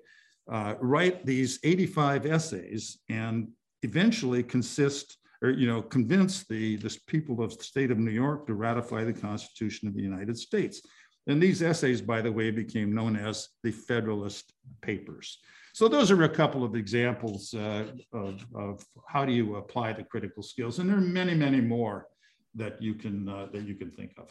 uh, 0.50 0.74
write 0.80 1.26
these 1.26 1.58
85 1.62 2.26
essays 2.26 2.98
and 3.08 3.48
eventually 3.82 4.42
consist 4.42 5.18
or 5.42 5.50
you 5.50 5.66
know 5.66 5.82
convince 5.82 6.44
the, 6.44 6.76
the 6.76 6.96
people 7.06 7.42
of 7.42 7.56
the 7.56 7.64
state 7.64 7.90
of 7.90 7.98
New 7.98 8.10
York 8.10 8.46
to 8.46 8.54
ratify 8.54 9.04
the 9.04 9.12
Constitution 9.12 9.88
of 9.88 9.94
the 9.94 10.02
United 10.02 10.36
States. 10.38 10.82
And 11.26 11.42
these 11.42 11.62
essays, 11.62 12.00
by 12.00 12.22
the 12.22 12.32
way, 12.32 12.50
became 12.50 12.94
known 12.94 13.14
as 13.14 13.48
the 13.62 13.70
Federalist 13.70 14.54
Papers. 14.80 15.38
So 15.74 15.86
those 15.86 16.10
are 16.10 16.24
a 16.24 16.28
couple 16.28 16.64
of 16.64 16.74
examples 16.74 17.52
uh, 17.52 17.84
of, 18.12 18.44
of, 18.54 18.82
how 19.06 19.26
do 19.26 19.32
you 19.32 19.56
apply 19.56 19.92
the 19.92 20.02
critical 20.02 20.42
skills, 20.42 20.78
and 20.78 20.88
there 20.88 20.96
are 20.96 21.02
many, 21.02 21.34
many 21.34 21.60
more 21.60 22.06
that 22.54 22.80
you 22.80 22.94
can 22.94 23.28
uh, 23.28 23.46
that 23.52 23.64
you 23.64 23.74
can 23.74 23.90
think 23.90 24.12
of. 24.18 24.30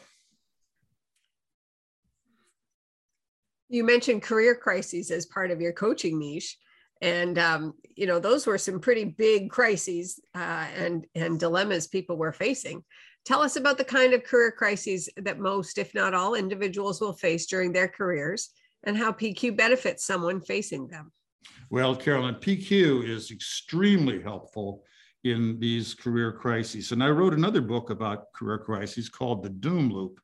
You 3.68 3.84
mentioned 3.84 4.22
career 4.22 4.54
crises 4.54 5.10
as 5.10 5.26
part 5.26 5.50
of 5.50 5.60
your 5.60 5.72
coaching 5.72 6.18
niche. 6.18 6.56
And 7.00 7.38
um, 7.38 7.74
you 7.96 8.06
know 8.06 8.18
those 8.18 8.46
were 8.46 8.58
some 8.58 8.80
pretty 8.80 9.04
big 9.04 9.50
crises 9.50 10.20
uh, 10.34 10.66
and 10.76 11.06
and 11.14 11.38
dilemmas 11.38 11.86
people 11.86 12.16
were 12.16 12.32
facing. 12.32 12.82
Tell 13.24 13.40
us 13.42 13.56
about 13.56 13.78
the 13.78 13.84
kind 13.84 14.14
of 14.14 14.24
career 14.24 14.50
crises 14.50 15.08
that 15.16 15.38
most, 15.38 15.78
if 15.78 15.94
not 15.94 16.14
all, 16.14 16.34
individuals 16.34 17.00
will 17.00 17.12
face 17.12 17.46
during 17.46 17.72
their 17.72 17.86
careers, 17.86 18.50
and 18.84 18.96
how 18.96 19.12
PQ 19.12 19.56
benefits 19.56 20.06
someone 20.06 20.40
facing 20.40 20.88
them. 20.88 21.12
Well, 21.70 21.94
Carolyn, 21.94 22.36
PQ 22.36 23.06
is 23.06 23.30
extremely 23.30 24.22
helpful 24.22 24.82
in 25.24 25.58
these 25.58 25.94
career 25.94 26.32
crises. 26.32 26.92
And 26.92 27.02
I 27.02 27.10
wrote 27.10 27.34
another 27.34 27.60
book 27.60 27.90
about 27.90 28.32
career 28.32 28.58
crises 28.58 29.08
called 29.08 29.42
The 29.42 29.50
Doom 29.50 29.90
Loop 29.90 30.20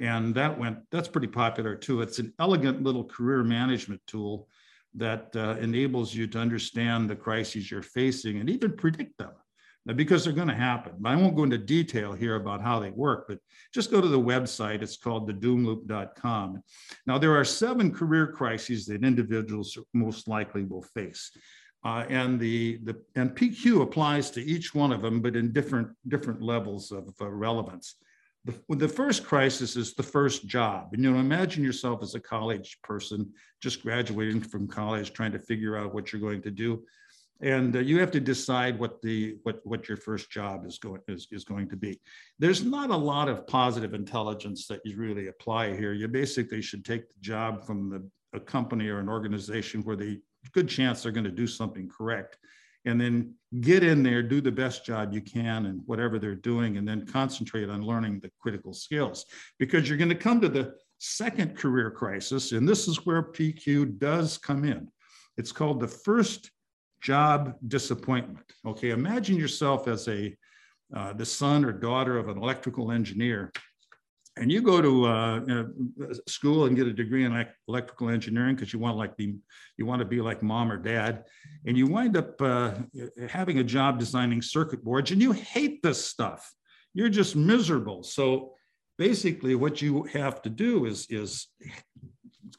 and 0.00 0.34
that 0.34 0.58
went 0.58 0.78
that's 0.90 1.08
pretty 1.08 1.26
popular 1.26 1.74
too. 1.74 2.02
It's 2.02 2.18
an 2.18 2.32
elegant 2.38 2.82
little 2.82 3.04
career 3.04 3.42
management 3.42 4.00
tool 4.06 4.48
that 4.94 5.34
uh, 5.36 5.56
enables 5.60 6.14
you 6.14 6.26
to 6.26 6.38
understand 6.38 7.08
the 7.08 7.16
crises 7.16 7.70
you're 7.70 7.82
facing 7.82 8.40
and 8.40 8.48
even 8.48 8.72
predict 8.72 9.18
them. 9.18 9.32
Now, 9.86 9.94
because 9.94 10.24
they're 10.24 10.32
going 10.32 10.48
to 10.48 10.54
happen. 10.54 10.94
I 11.04 11.16
won't 11.16 11.36
go 11.36 11.44
into 11.44 11.56
detail 11.56 12.12
here 12.12 12.36
about 12.36 12.60
how 12.60 12.78
they 12.78 12.90
work 12.90 13.26
but 13.28 13.38
just 13.72 13.90
go 13.90 14.00
to 14.00 14.08
the 14.08 14.20
website. 14.20 14.82
It's 14.82 14.96
called 14.96 15.30
thedoomloop.com 15.30 16.62
now 17.06 17.18
there 17.18 17.36
are 17.36 17.44
seven 17.44 17.92
career 17.92 18.26
crises 18.26 18.86
that 18.86 19.04
individuals 19.04 19.78
most 19.94 20.28
likely 20.28 20.64
will 20.64 20.82
face. 20.82 21.30
Uh, 21.84 22.04
and 22.08 22.40
the, 22.40 22.80
the 22.82 23.00
and 23.14 23.36
pq 23.36 23.82
applies 23.82 24.32
to 24.32 24.42
each 24.42 24.74
one 24.74 24.92
of 24.92 25.00
them 25.00 25.20
but 25.20 25.36
in 25.36 25.52
different 25.52 25.88
different 26.08 26.42
levels 26.42 26.90
of 26.90 27.14
uh, 27.20 27.28
relevance 27.28 27.94
the, 28.48 28.76
the 28.76 28.88
first 28.88 29.24
crisis 29.24 29.76
is 29.76 29.94
the 29.94 30.02
first 30.02 30.46
job. 30.46 30.88
And 30.92 31.04
you 31.04 31.12
know, 31.12 31.18
imagine 31.18 31.62
yourself 31.62 32.02
as 32.02 32.14
a 32.14 32.20
college 32.20 32.78
person 32.82 33.30
just 33.62 33.82
graduating 33.82 34.40
from 34.40 34.66
college, 34.66 35.12
trying 35.12 35.32
to 35.32 35.38
figure 35.38 35.76
out 35.76 35.92
what 35.92 36.12
you're 36.12 36.20
going 36.20 36.42
to 36.42 36.50
do. 36.50 36.82
And 37.40 37.76
uh, 37.76 37.80
you 37.80 38.00
have 38.00 38.10
to 38.12 38.20
decide 38.20 38.78
what 38.78 39.00
the 39.02 39.36
what 39.44 39.60
what 39.64 39.88
your 39.88 39.96
first 39.96 40.30
job 40.30 40.66
is 40.66 40.78
going 40.78 41.00
is, 41.06 41.28
is 41.30 41.44
going 41.44 41.68
to 41.68 41.76
be. 41.76 42.00
There's 42.38 42.64
not 42.64 42.90
a 42.90 42.96
lot 42.96 43.28
of 43.28 43.46
positive 43.46 43.94
intelligence 43.94 44.66
that 44.66 44.80
you 44.84 44.96
really 44.96 45.28
apply 45.28 45.76
here. 45.76 45.92
You 45.92 46.08
basically 46.08 46.62
should 46.62 46.84
take 46.84 47.08
the 47.08 47.20
job 47.20 47.64
from 47.64 47.90
the 47.90 48.08
a 48.34 48.40
company 48.40 48.88
or 48.88 48.98
an 48.98 49.08
organization 49.08 49.82
where 49.82 49.96
the 49.96 50.20
good 50.52 50.68
chance 50.68 51.02
they're 51.02 51.12
going 51.12 51.24
to 51.24 51.30
do 51.30 51.46
something 51.46 51.88
correct 51.88 52.38
and 52.84 53.00
then 53.00 53.34
get 53.60 53.82
in 53.82 54.02
there 54.02 54.22
do 54.22 54.40
the 54.40 54.52
best 54.52 54.84
job 54.84 55.12
you 55.12 55.20
can 55.20 55.66
and 55.66 55.80
whatever 55.86 56.18
they're 56.18 56.34
doing 56.34 56.76
and 56.76 56.86
then 56.86 57.06
concentrate 57.06 57.68
on 57.68 57.82
learning 57.82 58.20
the 58.20 58.30
critical 58.40 58.72
skills. 58.72 59.24
Because 59.58 59.88
you're 59.88 59.98
going 59.98 60.08
to 60.10 60.14
come 60.14 60.40
to 60.40 60.48
the 60.48 60.74
second 60.98 61.56
career 61.56 61.90
crisis 61.90 62.52
and 62.52 62.68
this 62.68 62.88
is 62.88 63.06
where 63.06 63.22
pq 63.22 63.98
does 63.98 64.36
come 64.38 64.64
in. 64.64 64.88
It's 65.36 65.52
called 65.52 65.80
the 65.80 65.88
first 65.88 66.50
job 67.00 67.54
disappointment. 67.68 68.52
Okay 68.66 68.90
imagine 68.90 69.36
yourself 69.36 69.88
as 69.88 70.08
a 70.08 70.36
uh, 70.94 71.12
the 71.12 71.26
son 71.26 71.64
or 71.64 71.72
daughter 71.72 72.18
of 72.18 72.28
an 72.28 72.38
electrical 72.38 72.90
engineer 72.90 73.52
and 74.40 74.50
you 74.50 74.62
go 74.62 74.80
to 74.80 75.06
uh, 75.06 75.38
know, 75.40 75.70
school 76.26 76.66
and 76.66 76.76
get 76.76 76.86
a 76.86 76.92
degree 76.92 77.24
in 77.24 77.46
electrical 77.68 78.08
engineering 78.08 78.54
because 78.54 78.72
you 78.72 78.78
want 78.78 78.96
like 78.96 79.16
be 79.16 79.36
you 79.76 79.86
want 79.86 80.00
to 80.00 80.04
be 80.04 80.20
like 80.20 80.42
mom 80.42 80.70
or 80.70 80.76
dad 80.76 81.24
and 81.66 81.76
you 81.76 81.86
wind 81.86 82.16
up 82.16 82.40
uh, 82.40 82.74
having 83.28 83.58
a 83.58 83.64
job 83.64 83.98
designing 83.98 84.42
circuit 84.42 84.82
boards 84.84 85.10
and 85.10 85.20
you 85.20 85.32
hate 85.32 85.82
this 85.82 86.04
stuff. 86.04 86.52
You're 86.94 87.08
just 87.08 87.36
miserable. 87.36 88.02
So 88.02 88.52
basically 88.96 89.54
what 89.54 89.80
you 89.82 90.04
have 90.04 90.42
to 90.42 90.50
do 90.50 90.86
is 90.86 91.06
is 91.10 91.46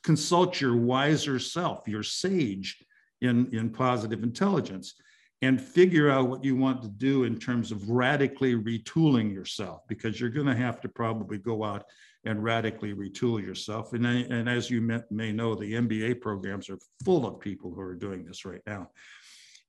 consult 0.04 0.62
your 0.62 0.78
wiser 0.78 1.40
self 1.40 1.88
your 1.88 2.04
sage 2.04 2.78
in 3.22 3.54
in 3.54 3.70
positive 3.70 4.24
intelligence 4.24 4.96
and 5.42 5.62
figure 5.62 6.10
out 6.10 6.28
what 6.28 6.44
you 6.44 6.56
want 6.56 6.82
to 6.82 6.90
do 6.90 7.24
in 7.24 7.38
terms 7.38 7.72
of 7.72 7.90
radically 7.90 8.56
retooling 8.56 9.34
yourself 9.34 9.82
because 9.88 10.20
you're 10.20 10.30
going 10.30 10.48
to 10.48 10.56
have 10.56 10.82
to 10.82 10.90
probably 10.90 11.38
go 11.38 11.64
out 11.64 11.86
and 12.26 12.44
radically 12.44 12.94
retool 12.94 13.42
yourself. 13.42 13.94
And, 13.94 14.06
and 14.06 14.50
as 14.50 14.70
you 14.70 14.82
may, 14.82 15.00
may 15.10 15.32
know, 15.32 15.56
the 15.56 15.74
MBA 15.74 16.20
programs 16.20 16.70
are 16.70 16.78
full 17.06 17.26
of 17.26 17.40
people 17.40 17.74
who 17.74 17.80
are 17.80 17.96
doing 17.96 18.26
this 18.26 18.44
right 18.44 18.62
now. 18.68 18.90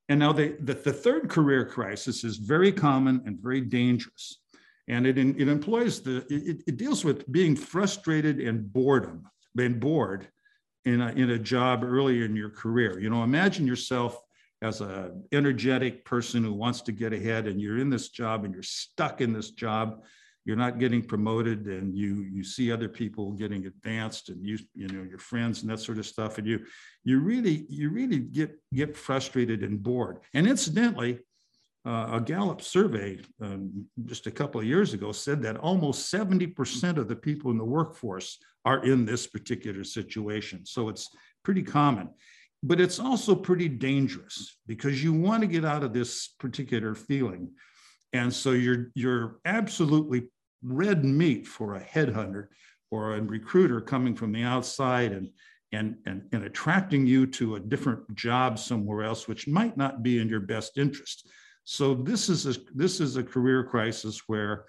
And 0.09 0.19
now 0.19 0.33
the, 0.33 0.57
the, 0.61 0.75
the 0.75 0.93
third 0.93 1.29
career 1.29 1.65
crisis 1.65 2.25
is 2.25 2.37
very 2.37 2.73
common 2.73 3.23
and 3.27 3.39
very 3.39 3.61
dangerous. 3.61 4.41
And 4.89 5.07
it, 5.07 5.19
it 5.19 5.49
employs 5.49 6.01
the, 6.01 6.27
it, 6.29 6.65
it 6.67 6.77
deals 6.77 7.05
with 7.05 7.31
being 7.31 7.55
frustrated 7.55 8.41
and 8.41 8.73
boredom, 8.73 9.23
being 9.55 9.79
bored 9.79 10.27
in 10.85 11.01
a, 11.01 11.13
in 11.13 11.31
a 11.31 11.39
job 11.39 11.85
early 11.85 12.25
in 12.25 12.35
your 12.35 12.51
career. 12.51 12.99
You 12.99 13.09
know, 13.09 13.23
imagine 13.23 13.69
yourself 13.69 14.21
as 14.63 14.81
a 14.81 15.13
energetic 15.33 16.05
person 16.05 16.45
who 16.45 16.53
wants 16.53 16.83
to 16.83 16.93
get 16.93 17.13
ahead 17.13 17.47
and 17.47 17.61
you're 17.61 17.79
in 17.79 17.91
this 17.91 18.11
job 18.11 18.45
and 18.45 18.53
you're 18.53 18.63
stuck 18.63 19.21
in 19.21 19.33
this 19.33 19.51
job 19.51 20.03
you're 20.45 20.57
not 20.57 20.79
getting 20.79 21.03
promoted 21.03 21.67
and 21.67 21.95
you 21.97 22.23
you 22.31 22.43
see 22.43 22.73
other 22.73 22.89
people 22.89 23.33
getting 23.33 23.67
advanced 23.67 24.29
and 24.29 24.45
you 24.45 24.59
you 24.75 24.89
know 24.89 25.03
your 25.03 25.19
friends 25.19 25.63
and 25.63 25.71
that 25.71 25.81
sort 25.81 25.99
of 25.99 26.07
stuff 26.07 26.39
and 26.39 26.47
you 26.47 26.61
you 27.05 27.21
really 27.21 27.67
you 27.69 27.91
really 27.91 28.19
get 28.19 28.59
get 28.75 28.97
frustrated 28.97 29.63
and 29.63 29.83
bored 29.83 30.19
and 30.35 30.47
incidentally 30.47 31.19
uh, 31.87 32.11
a 32.13 32.21
Gallup 32.21 32.61
survey 32.61 33.19
um, 33.41 33.87
just 34.05 34.27
a 34.27 34.31
couple 34.31 34.61
of 34.61 34.67
years 34.67 34.93
ago 34.93 35.13
said 35.13 35.41
that 35.43 35.57
almost 35.57 36.13
70% 36.13 36.99
of 36.99 37.09
the 37.09 37.17
people 37.17 37.51
in 37.51 37.57
the 37.57 37.65
workforce 37.65 38.39
are 38.67 38.85
in 38.85 39.07
this 39.07 39.27
particular 39.27 39.83
situation. 39.83 40.67
So 40.67 40.91
it's 40.91 41.09
pretty 41.43 41.63
common 41.63 42.11
but 42.63 42.81
it's 42.81 42.99
also 42.99 43.35
pretty 43.35 43.69
dangerous 43.69 44.59
because 44.67 45.03
you 45.03 45.13
want 45.13 45.41
to 45.41 45.47
get 45.47 45.65
out 45.65 45.83
of 45.83 45.93
this 45.93 46.29
particular 46.39 46.95
feeling 46.95 47.51
and 48.13 48.33
so 48.33 48.53
you're 48.53 48.91
you're 48.95 49.39
absolutely 49.45 50.29
red 50.63 51.05
meat 51.05 51.47
for 51.47 51.77
a 51.77 51.85
headhunter 51.85 52.49
or 52.91 53.15
a 53.15 53.23
recruiter 53.23 53.81
coming 53.81 54.15
from 54.15 54.33
the 54.33 54.43
outside 54.43 55.13
and 55.13 55.31
and, 55.73 55.97
and, 56.07 56.23
and 56.33 56.45
attracting 56.45 57.07
you 57.07 57.27
to 57.27 57.55
a 57.55 57.61
different 57.61 58.15
job 58.17 58.59
somewhere 58.59 59.05
else, 59.05 59.29
which 59.29 59.47
might 59.47 59.77
not 59.77 60.03
be 60.03 60.19
in 60.19 60.29
your 60.29 60.41
best 60.41 60.79
interest. 60.79 61.29
So 61.63 61.95
this 61.95 62.29
is 62.29 62.47
a, 62.47 62.59
this 62.75 63.01
is 63.01 63.17
a 63.17 63.23
career 63.23 63.63
crisis 63.63 64.23
where 64.27 64.65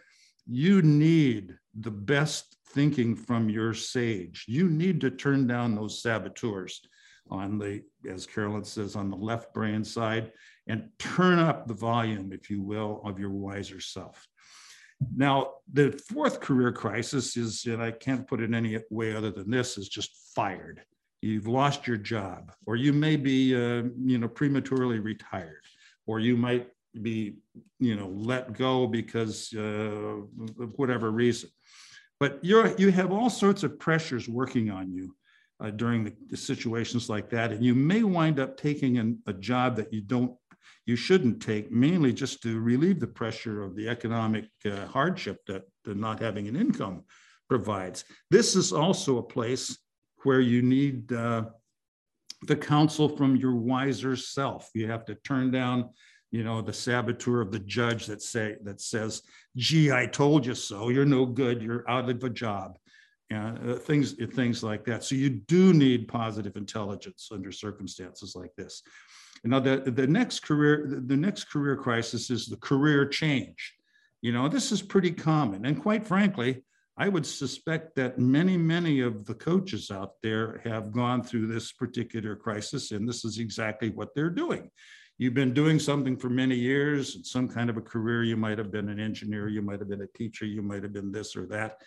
you 0.46 0.82
need 0.82 1.56
the 1.80 1.92
best 1.92 2.58
thinking 2.70 3.16
from 3.16 3.50
your 3.50 3.74
sage. 3.74 4.46
You 4.48 4.70
need 4.70 5.02
to 5.02 5.10
turn 5.10 5.48
down 5.48 5.76
those 5.76 6.04
saboteurs 6.04 6.82
on 7.32 7.58
the, 7.58 7.82
as 8.10 8.28
Carolyn 8.28 8.64
says, 8.64 8.96
on 8.96 9.10
the 9.10 9.16
left 9.16 9.54
brain 9.54 9.84
side 9.84 10.32
and 10.68 10.90
turn 11.00 11.40
up 11.40 11.68
the 11.68 11.74
volume, 11.74 12.32
if 12.34 12.50
you 12.50 12.62
will, 12.62 13.02
of 13.06 13.18
your 13.18 13.32
wiser 13.32 13.80
self. 13.80 14.28
Now, 15.16 15.54
the 15.72 15.92
fourth 15.92 16.42
career 16.42 16.72
crisis 16.72 17.36
is, 17.36 17.66
and 17.66 17.82
I 17.82 17.92
can't 17.92 18.28
put 18.28 18.42
it 18.42 18.54
any 18.54 18.78
way 18.92 19.16
other 19.16 19.32
than 19.32 19.50
this, 19.50 19.78
is 19.78 19.90
just 19.90 20.12
fired. 20.36 20.84
You've 21.22 21.48
lost 21.48 21.88
your 21.88 21.98
job, 21.98 22.52
or 22.66 22.76
you 22.76 22.94
may 22.94 23.16
be, 23.16 23.56
uh, 23.56 23.84
you 24.04 24.18
know, 24.18 24.28
prematurely 24.28 25.00
retired, 25.00 25.64
or 26.06 26.20
you 26.20 26.36
might 26.36 26.68
be, 27.02 27.38
you 27.80 27.96
know, 27.96 28.10
let 28.10 28.54
go 28.54 28.86
because 28.86 29.54
uh, 29.56 29.60
of 29.60 30.74
whatever 30.78 31.12
reason. 31.12 31.50
But 32.20 32.40
you're 32.44 32.76
you 32.78 32.92
have 32.92 33.12
all 33.12 33.30
sorts 33.30 33.64
of 33.64 33.80
pressures 33.80 34.28
working 34.28 34.70
on 34.70 34.92
you 34.92 35.16
uh, 35.62 35.70
during 35.70 36.04
the, 36.04 36.14
the, 36.30 36.38
situations 36.38 37.10
like 37.10 37.30
that. 37.30 37.52
And 37.52 37.64
you 37.64 37.76
may 37.76 38.04
wind 38.04 38.40
up 38.40 38.58
taking 38.58 38.98
an, 38.98 39.20
a 39.28 39.34
job 39.34 39.76
that 39.76 39.94
you 39.94 40.02
don't, 40.02 40.36
you 40.86 40.96
shouldn't 40.96 41.42
take, 41.42 41.72
mainly 41.72 42.12
just 42.14 42.42
to 42.44 42.60
relieve 42.60 43.00
the 43.00 43.08
pressure 43.08 43.64
of 43.64 43.76
the 43.76 43.88
economic 43.88 44.46
uh, 44.66 44.88
hardship 44.88 45.38
that, 45.48 45.64
not 45.86 46.20
having 46.20 46.48
an 46.48 46.56
income 46.56 47.04
provides. 47.50 48.06
This 48.30 48.56
is 48.56 48.72
also 48.72 49.18
a 49.18 49.24
place 49.24 49.78
where 50.24 50.40
you 50.40 50.62
need 50.62 51.12
uh, 51.12 51.46
the 52.44 52.56
counsel 52.56 53.10
from 53.10 53.36
your 53.36 53.56
wiser 53.56 54.16
self. 54.16 54.70
You 54.74 54.88
have 54.88 55.06
to 55.06 55.16
turn 55.16 55.52
down, 55.52 55.90
you 56.32 56.44
know, 56.44 56.62
the 56.62 56.74
saboteur 56.74 57.42
of 57.42 57.52
the 57.52 57.60
judge 57.60 58.06
that 58.08 58.22
say 58.22 58.58
that 58.64 58.80
says, 58.80 59.24
"Gee, 59.56 59.92
I 59.92 60.06
told 60.06 60.46
you 60.46 60.56
so. 60.56 60.90
You're 60.90 61.06
no 61.06 61.26
good. 61.26 61.62
You're 61.62 61.90
out 61.90 62.10
of 62.10 62.24
a 62.24 62.30
job." 62.30 62.78
Uh, 63.34 63.76
things 63.76 64.14
things 64.34 64.64
like 64.64 64.84
that. 64.86 65.04
So 65.04 65.16
you 65.16 65.30
do 65.30 65.74
need 65.74 66.08
positive 66.08 66.56
intelligence 66.56 67.30
under 67.32 67.52
circumstances 67.52 68.36
like 68.36 68.54
this. 68.56 68.84
And 69.44 69.52
now 69.52 69.60
the, 69.60 69.78
the 69.92 70.08
next 70.08 70.42
career 70.42 71.02
the 71.06 71.18
next 71.18 71.46
career 71.46 71.76
crisis 71.76 72.30
is 72.30 72.48
the 72.48 72.58
career 72.58 73.06
change. 73.06 73.76
You 74.22 74.32
know, 74.32 74.48
this 74.48 74.72
is 74.72 74.82
pretty 74.82 75.12
common. 75.12 75.66
And 75.66 75.82
quite 75.82 76.06
frankly, 76.06 76.64
I 76.98 77.10
would 77.10 77.26
suspect 77.26 77.96
that 77.96 78.20
many, 78.20 78.58
many 78.58 79.00
of 79.00 79.26
the 79.26 79.34
coaches 79.34 79.90
out 79.90 80.22
there 80.22 80.62
have 80.64 80.92
gone 80.92 81.24
through 81.24 81.48
this 81.48 81.72
particular 81.72 82.36
crisis, 82.36 82.92
and 82.92 83.08
this 83.08 83.26
is 83.26 83.40
exactly 83.40 83.90
what 83.90 84.14
they're 84.14 84.30
doing. 84.30 84.70
You've 85.18 85.34
been 85.34 85.54
doing 85.54 85.80
something 85.80 86.18
for 86.18 86.30
many 86.30 86.56
years, 86.56 87.30
some 87.30 87.48
kind 87.48 87.70
of 87.70 87.78
a 87.78 87.82
career. 87.82 88.24
You 88.24 88.38
might 88.38 88.58
have 88.58 88.72
been 88.72 88.90
an 88.90 89.00
engineer, 89.00 89.48
you 89.48 89.62
might 89.62 89.80
have 89.80 89.90
been 89.90 90.02
a 90.02 90.18
teacher, 90.18 90.46
you 90.46 90.62
might 90.62 90.84
have 90.84 90.94
been 90.94 91.12
this 91.12 91.36
or 91.36 91.46
that 91.48 91.82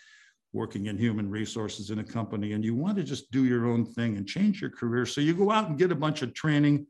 working 0.55 0.87
in 0.87 0.97
human 0.97 1.29
resources 1.29 1.91
in 1.91 1.99
a 1.99 2.03
company 2.03 2.53
and 2.53 2.63
you 2.63 2.73
want 2.73 2.97
to 2.97 3.03
just 3.03 3.29
do 3.31 3.43
your 3.45 3.67
own 3.67 3.85
thing 3.85 4.15
and 4.17 4.25
change 4.25 4.61
your 4.61 4.71
career. 4.71 5.05
So 5.05 5.21
you 5.21 5.33
go 5.35 5.51
out 5.51 5.69
and 5.69 5.77
get 5.77 5.91
a 5.91 5.95
bunch 5.95 6.21
of 6.21 6.33
training 6.33 6.87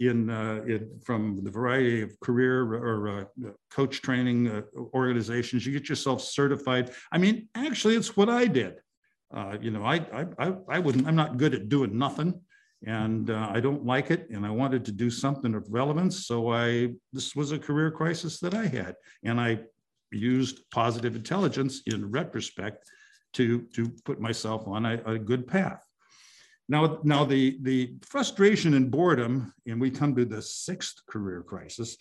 in, 0.00 0.30
uh, 0.30 0.62
in 0.66 0.88
from 1.04 1.42
the 1.42 1.50
variety 1.50 2.02
of 2.02 2.18
career 2.20 2.62
or 2.62 3.08
uh, 3.08 3.50
coach 3.70 4.00
training 4.00 4.48
uh, 4.48 4.62
organizations. 4.94 5.66
You 5.66 5.72
get 5.72 5.88
yourself 5.88 6.22
certified. 6.22 6.92
I 7.10 7.18
mean, 7.18 7.48
actually, 7.54 7.96
it's 7.96 8.16
what 8.16 8.28
I 8.28 8.46
did. 8.46 8.76
Uh, 9.34 9.56
you 9.60 9.70
know, 9.70 9.84
I, 9.84 9.96
I, 10.38 10.54
I 10.68 10.78
wouldn't, 10.78 11.06
I'm 11.06 11.16
not 11.16 11.38
good 11.38 11.54
at 11.54 11.68
doing 11.68 11.98
nothing 11.98 12.40
and 12.84 13.30
uh, 13.30 13.48
I 13.50 13.60
don't 13.60 13.84
like 13.86 14.10
it. 14.10 14.28
And 14.30 14.44
I 14.44 14.50
wanted 14.50 14.84
to 14.86 14.92
do 14.92 15.10
something 15.10 15.54
of 15.54 15.64
relevance. 15.70 16.26
So 16.26 16.52
I, 16.52 16.90
this 17.12 17.34
was 17.34 17.52
a 17.52 17.58
career 17.58 17.90
crisis 17.90 18.40
that 18.40 18.54
I 18.54 18.66
had. 18.66 18.96
And 19.22 19.40
I 19.40 19.60
used 20.12 20.60
positive 20.70 21.16
intelligence 21.16 21.82
in 21.86 22.10
retrospect 22.10 22.84
to, 23.34 23.62
to 23.74 23.90
put 24.04 24.20
myself 24.20 24.66
on 24.68 24.86
a, 24.86 25.02
a 25.06 25.18
good 25.18 25.46
path. 25.46 25.84
Now, 26.68 27.00
now 27.02 27.24
the, 27.24 27.58
the 27.62 27.96
frustration 28.02 28.74
and 28.74 28.90
boredom, 28.90 29.52
and 29.66 29.80
we 29.80 29.90
come 29.90 30.14
to 30.14 30.24
the 30.24 30.42
sixth 30.42 31.04
career 31.06 31.42
crisis, 31.42 31.96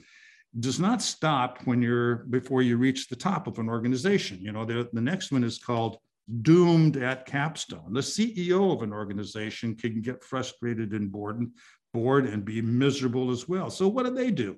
does 0.59 0.79
not 0.79 1.01
stop 1.01 1.59
when 1.65 1.81
you're 1.81 2.17
before 2.29 2.61
you 2.61 2.77
reach 2.77 3.07
the 3.07 3.15
top 3.15 3.47
of 3.47 3.57
an 3.57 3.69
organization. 3.69 4.39
You 4.41 4.51
know, 4.51 4.65
the, 4.65 4.89
the 4.91 5.01
next 5.01 5.31
one 5.31 5.43
is 5.43 5.57
called 5.57 5.97
doomed 6.41 6.97
at 6.97 7.25
capstone. 7.25 7.93
The 7.93 8.01
CEO 8.01 8.73
of 8.73 8.83
an 8.83 8.93
organization 8.93 9.75
can 9.75 10.01
get 10.01 10.23
frustrated 10.23 10.91
and 10.91 11.11
bored, 11.11 11.45
bored 11.93 12.25
and 12.25 12.45
be 12.45 12.61
miserable 12.61 13.31
as 13.31 13.47
well. 13.47 13.69
So 13.69 13.87
what 13.87 14.05
do 14.05 14.13
they 14.13 14.31
do? 14.31 14.57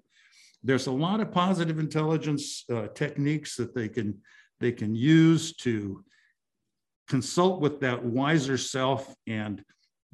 There's 0.63 0.87
a 0.87 0.91
lot 0.91 1.19
of 1.19 1.31
positive 1.31 1.79
intelligence 1.79 2.63
uh, 2.71 2.87
techniques 2.87 3.55
that 3.57 3.75
they 3.75 3.89
can 3.89 4.19
they 4.59 4.71
can 4.71 4.95
use 4.95 5.55
to 5.57 6.03
consult 7.07 7.59
with 7.59 7.79
that 7.81 8.03
wiser 8.03 8.57
self 8.57 9.13
and 9.27 9.63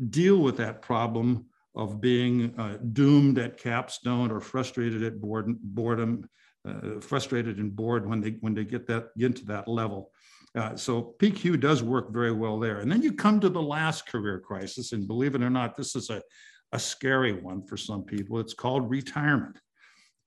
deal 0.09 0.37
with 0.37 0.57
that 0.57 0.81
problem 0.81 1.45
of 1.75 2.01
being 2.01 2.53
uh, 2.57 2.77
doomed 2.93 3.37
at 3.37 3.57
capstone 3.57 4.31
or 4.31 4.39
frustrated 4.39 5.03
at 5.03 5.21
boredom, 5.21 6.27
uh, 6.67 6.99
frustrated 6.99 7.57
and 7.59 7.75
bored 7.75 8.09
when 8.09 8.21
they 8.21 8.31
when 8.41 8.53
they 8.53 8.63
get 8.63 8.87
that 8.87 9.15
get 9.17 9.35
to 9.35 9.45
that 9.45 9.67
level. 9.67 10.11
Uh, 10.57 10.75
so 10.75 11.15
PQ 11.19 11.59
does 11.59 11.83
work 11.83 12.11
very 12.11 12.31
well 12.31 12.59
there. 12.59 12.79
And 12.79 12.91
then 12.91 13.03
you 13.03 13.13
come 13.13 13.39
to 13.39 13.49
the 13.49 13.61
last 13.61 14.07
career 14.07 14.39
crisis, 14.39 14.93
and 14.93 15.07
believe 15.07 15.35
it 15.35 15.43
or 15.43 15.49
not, 15.49 15.75
this 15.75 15.95
is 15.95 16.09
a, 16.09 16.23
a 16.71 16.79
scary 16.79 17.33
one 17.33 17.61
for 17.61 17.77
some 17.77 18.03
people. 18.03 18.39
It's 18.39 18.55
called 18.55 18.89
retirement. 18.89 19.59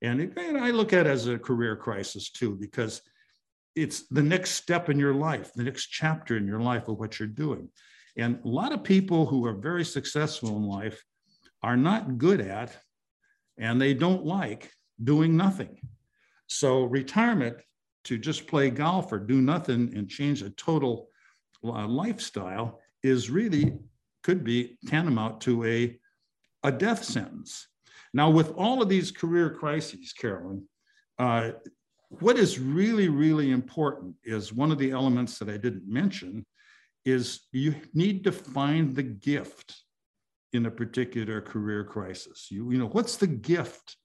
And, 0.03 0.21
it, 0.21 0.33
and 0.37 0.57
I 0.57 0.71
look 0.71 0.93
at 0.93 1.07
it 1.07 1.09
as 1.09 1.27
a 1.27 1.39
career 1.39 1.75
crisis 1.75 2.29
too, 2.29 2.55
because 2.55 3.01
it's 3.75 4.07
the 4.09 4.21
next 4.21 4.51
step 4.51 4.89
in 4.89 4.99
your 4.99 5.15
life, 5.15 5.51
the 5.53 5.63
next 5.63 5.87
chapter 5.87 6.37
in 6.37 6.45
your 6.45 6.59
life 6.59 6.87
of 6.87 6.99
what 6.99 7.19
you're 7.19 7.27
doing. 7.27 7.69
And 8.17 8.39
a 8.43 8.47
lot 8.47 8.73
of 8.73 8.83
people 8.83 9.25
who 9.25 9.45
are 9.45 9.53
very 9.53 9.85
successful 9.85 10.49
in 10.57 10.63
life 10.63 11.03
are 11.63 11.77
not 11.77 12.17
good 12.17 12.41
at 12.41 12.77
and 13.57 13.81
they 13.81 13.93
don't 13.93 14.25
like 14.25 14.71
doing 15.03 15.35
nothing. 15.35 15.79
So, 16.47 16.83
retirement 16.83 17.57
to 18.03 18.17
just 18.17 18.47
play 18.47 18.69
golf 18.69 19.11
or 19.11 19.19
do 19.19 19.41
nothing 19.41 19.93
and 19.95 20.09
change 20.09 20.41
a 20.41 20.49
total 20.51 21.07
uh, 21.63 21.87
lifestyle 21.87 22.81
is 23.01 23.29
really 23.29 23.73
could 24.23 24.43
be 24.43 24.77
tantamount 24.87 25.41
to 25.41 25.63
a, 25.63 25.97
a 26.63 26.71
death 26.71 27.03
sentence. 27.03 27.67
Now, 28.13 28.29
with 28.29 28.53
all 28.55 28.81
of 28.81 28.89
these 28.89 29.11
career 29.11 29.49
crises, 29.49 30.13
Carolyn, 30.13 30.67
uh, 31.17 31.51
what 32.19 32.37
is 32.37 32.59
really, 32.59 33.09
really 33.09 33.51
important 33.51 34.15
is 34.23 34.53
one 34.53 34.71
of 34.71 34.77
the 34.77 34.91
elements 34.91 35.39
that 35.39 35.49
I 35.49 35.57
didn't 35.57 35.87
mention 35.87 36.45
is 37.05 37.41
you 37.51 37.75
need 37.93 38.23
to 38.23 38.31
find 38.31 38.95
the 38.95 39.03
gift 39.03 39.75
in 40.53 40.67
a 40.67 40.71
particular 40.71 41.41
career 41.41 41.83
crisis. 41.83 42.47
You, 42.51 42.71
you 42.71 42.77
know, 42.77 42.87
what's 42.87 43.17
the 43.17 43.27
gift 43.27 43.97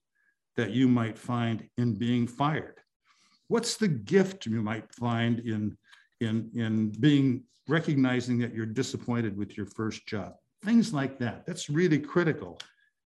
that 0.57 0.71
you 0.71 0.87
might 0.87 1.17
find 1.17 1.69
in 1.77 1.93
being 1.93 2.27
fired? 2.27 2.79
What's 3.47 3.77
the 3.77 3.87
gift 3.87 4.45
you 4.45 4.61
might 4.61 4.93
find 4.93 5.39
in, 5.39 5.77
in, 6.19 6.49
in 6.55 6.89
being 6.99 7.43
recognizing 7.67 8.39
that 8.39 8.53
you're 8.53 8.65
disappointed 8.65 9.37
with 9.37 9.55
your 9.55 9.67
first 9.67 10.05
job? 10.07 10.33
Things 10.63 10.93
like 10.93 11.19
that. 11.19 11.45
That's 11.45 11.69
really 11.69 11.99
critical. 11.99 12.59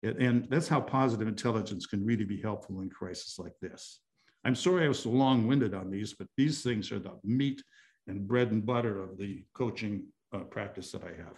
And 0.04 0.48
that's 0.50 0.68
how 0.68 0.82
positive 0.82 1.28
intelligence 1.28 1.86
can 1.86 2.06
really 2.06 2.26
be 2.26 2.42
helpful 2.42 2.82
in 2.82 2.90
crisis 2.90 3.40
like 3.40 3.54
this. 3.62 4.02
I'm 4.44 4.56
sorry 4.56 4.84
I 4.84 4.90
was 4.90 5.00
so 5.00 5.10
long-winded 5.10 5.74
on 5.74 5.90
these, 5.90 6.14
but 6.14 6.28
these 6.36 6.62
things 6.62 6.92
are 6.92 7.00
the 7.00 7.14
meat 7.24 7.64
and 8.08 8.28
bread 8.28 8.52
and 8.52 8.66
butter 8.66 9.02
of 9.02 9.18
the 9.18 9.44
coaching 9.54 10.04
uh, 10.34 10.40
practice 10.40 10.92
that 10.92 11.04
I 11.04 11.16
have. 11.24 11.38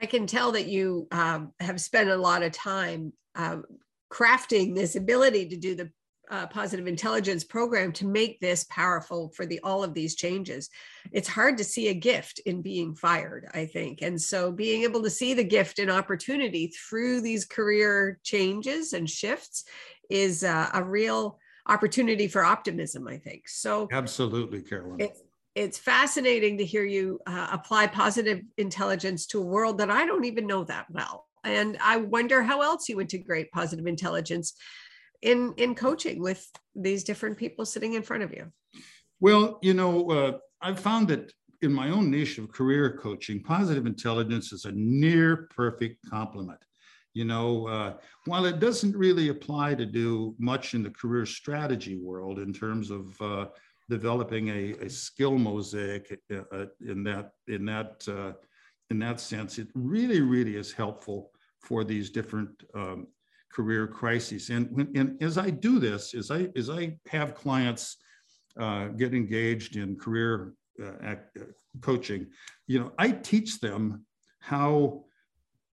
I 0.00 0.06
can 0.06 0.26
tell 0.26 0.52
that 0.52 0.66
you 0.66 1.08
um, 1.10 1.52
have 1.58 1.80
spent 1.80 2.10
a 2.10 2.16
lot 2.16 2.42
of 2.44 2.52
time 2.52 3.12
uh, 3.34 3.58
crafting 4.12 4.74
this 4.74 4.94
ability 4.94 5.48
to 5.48 5.56
do 5.56 5.74
the 5.74 5.90
uh, 6.32 6.46
positive 6.46 6.86
intelligence 6.86 7.44
program 7.44 7.92
to 7.92 8.06
make 8.06 8.40
this 8.40 8.64
powerful 8.64 9.28
for 9.36 9.44
the 9.44 9.60
all 9.62 9.84
of 9.84 9.92
these 9.92 10.14
changes. 10.16 10.70
It's 11.12 11.28
hard 11.28 11.58
to 11.58 11.64
see 11.64 11.88
a 11.88 11.94
gift 11.94 12.40
in 12.46 12.62
being 12.62 12.94
fired 12.94 13.48
i 13.52 13.66
think. 13.66 14.00
And 14.00 14.20
so 14.20 14.50
being 14.50 14.82
able 14.82 15.02
to 15.02 15.10
see 15.10 15.34
the 15.34 15.44
gift 15.44 15.78
and 15.78 15.90
opportunity 15.90 16.68
through 16.68 17.20
these 17.20 17.44
career 17.44 18.18
changes 18.24 18.94
and 18.94 19.08
shifts 19.08 19.64
is 20.08 20.42
uh, 20.42 20.70
a 20.72 20.82
real 20.82 21.38
opportunity 21.68 22.26
for 22.28 22.42
optimism 22.42 23.06
i 23.06 23.18
think. 23.18 23.46
So 23.46 23.88
absolutely 23.92 24.62
carolyn. 24.62 25.00
it's, 25.00 25.20
it's 25.54 25.78
fascinating 25.78 26.56
to 26.58 26.64
hear 26.64 26.84
you 26.84 27.20
uh, 27.26 27.48
apply 27.52 27.88
positive 27.88 28.40
intelligence 28.56 29.26
to 29.26 29.42
a 29.42 29.44
world 29.44 29.76
that 29.78 29.90
i 29.90 30.06
don't 30.06 30.24
even 30.24 30.46
know 30.46 30.64
that 30.64 30.86
well. 30.88 31.26
And 31.44 31.76
i 31.82 31.98
wonder 31.98 32.42
how 32.42 32.62
else 32.62 32.88
you 32.88 33.02
integrate 33.02 33.52
positive 33.52 33.86
intelligence 33.86 34.54
in 35.22 35.54
in 35.56 35.74
coaching 35.74 36.20
with 36.20 36.46
these 36.74 37.04
different 37.04 37.38
people 37.38 37.64
sitting 37.64 37.94
in 37.94 38.02
front 38.02 38.22
of 38.22 38.32
you? 38.32 38.52
Well 39.20 39.58
you 39.62 39.74
know 39.74 40.10
uh, 40.10 40.38
i've 40.60 40.80
found 40.80 41.08
that 41.08 41.32
in 41.62 41.72
my 41.72 41.90
own 41.90 42.10
niche 42.10 42.38
of 42.38 42.50
career 42.50 42.98
coaching 43.00 43.40
positive 43.40 43.86
intelligence 43.86 44.52
is 44.52 44.64
a 44.64 44.72
near 44.72 45.48
perfect 45.54 45.98
complement. 46.10 46.58
You 47.14 47.24
know 47.24 47.68
uh, 47.68 47.94
while 48.26 48.46
it 48.46 48.58
doesn't 48.58 48.96
really 48.96 49.28
apply 49.28 49.74
to 49.74 49.86
do 49.86 50.34
much 50.38 50.74
in 50.74 50.82
the 50.82 50.90
career 50.90 51.26
strategy 51.26 51.96
world 51.96 52.38
in 52.38 52.52
terms 52.52 52.90
of 52.90 53.20
uh, 53.20 53.46
developing 53.90 54.48
a, 54.48 54.72
a, 54.86 54.88
skill 54.88 55.36
mosaic 55.36 56.18
uh, 56.32 56.42
uh 56.50 56.66
in 56.80 57.02
that 57.04 57.32
in 57.48 57.66
that 57.66 58.02
uh, 58.08 58.32
in 58.90 58.98
that 58.98 59.20
sense 59.20 59.58
it 59.58 59.68
really 59.74 60.20
really 60.20 60.56
is 60.56 60.72
helpful 60.72 61.30
for 61.60 61.84
these 61.84 62.08
different 62.10 62.50
um, 62.74 63.06
career 63.52 63.86
crises. 63.86 64.50
And, 64.50 64.68
when, 64.70 64.90
and 64.94 65.22
as 65.22 65.38
I 65.38 65.50
do 65.50 65.78
this, 65.78 66.14
as 66.14 66.30
I, 66.30 66.48
as 66.56 66.70
I 66.70 66.96
have 67.08 67.34
clients 67.34 67.96
uh, 68.58 68.88
get 68.88 69.14
engaged 69.14 69.76
in 69.76 69.96
career 69.96 70.54
uh, 70.82 71.06
uh, 71.06 71.16
coaching, 71.80 72.26
you 72.66 72.80
know, 72.80 72.92
I 72.98 73.10
teach 73.10 73.60
them 73.60 74.04
how 74.40 75.04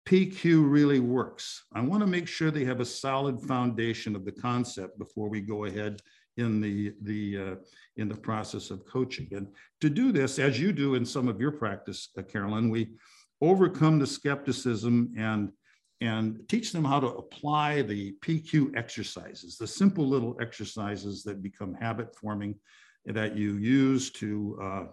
PQ 0.06 0.70
really 0.70 1.00
works. 1.00 1.64
I 1.72 1.80
want 1.80 2.02
to 2.02 2.06
make 2.06 2.28
sure 2.28 2.50
they 2.50 2.64
have 2.64 2.80
a 2.80 2.84
solid 2.84 3.40
foundation 3.40 4.14
of 4.14 4.24
the 4.24 4.32
concept 4.32 4.98
before 4.98 5.28
we 5.28 5.40
go 5.40 5.64
ahead 5.64 6.00
in 6.36 6.60
the 6.60 6.92
the 7.02 7.38
uh, 7.38 7.54
in 7.96 8.08
the 8.08 8.16
process 8.16 8.70
of 8.70 8.84
coaching. 8.84 9.28
And 9.32 9.48
to 9.80 9.88
do 9.88 10.12
this, 10.12 10.38
as 10.38 10.60
you 10.60 10.72
do 10.72 10.94
in 10.94 11.06
some 11.06 11.28
of 11.28 11.40
your 11.40 11.52
practice, 11.52 12.10
uh, 12.18 12.22
Carolyn, 12.22 12.68
we 12.70 12.90
overcome 13.40 13.98
the 13.98 14.06
skepticism 14.06 15.14
and 15.16 15.52
and 16.04 16.38
teach 16.48 16.70
them 16.70 16.84
how 16.84 17.00
to 17.00 17.06
apply 17.06 17.80
the 17.80 18.12
PQ 18.20 18.76
exercises, 18.76 19.56
the 19.56 19.66
simple 19.66 20.06
little 20.06 20.36
exercises 20.38 21.22
that 21.22 21.42
become 21.42 21.72
habit 21.72 22.14
forming 22.14 22.54
that 23.06 23.36
you 23.36 23.54
use 23.54 24.10
to, 24.10 24.58
uh, 24.62 24.84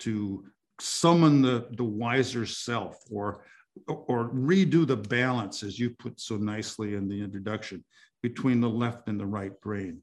to 0.00 0.44
summon 0.78 1.40
the, 1.40 1.68
the 1.78 1.84
wiser 1.84 2.44
self 2.44 2.98
or, 3.10 3.44
or 3.88 4.28
redo 4.28 4.86
the 4.86 4.96
balance, 4.96 5.62
as 5.62 5.78
you 5.78 5.88
put 5.88 6.20
so 6.20 6.36
nicely 6.36 6.96
in 6.96 7.08
the 7.08 7.18
introduction, 7.22 7.82
between 8.22 8.60
the 8.60 8.68
left 8.68 9.08
and 9.08 9.18
the 9.18 9.26
right 9.26 9.58
brain. 9.62 10.02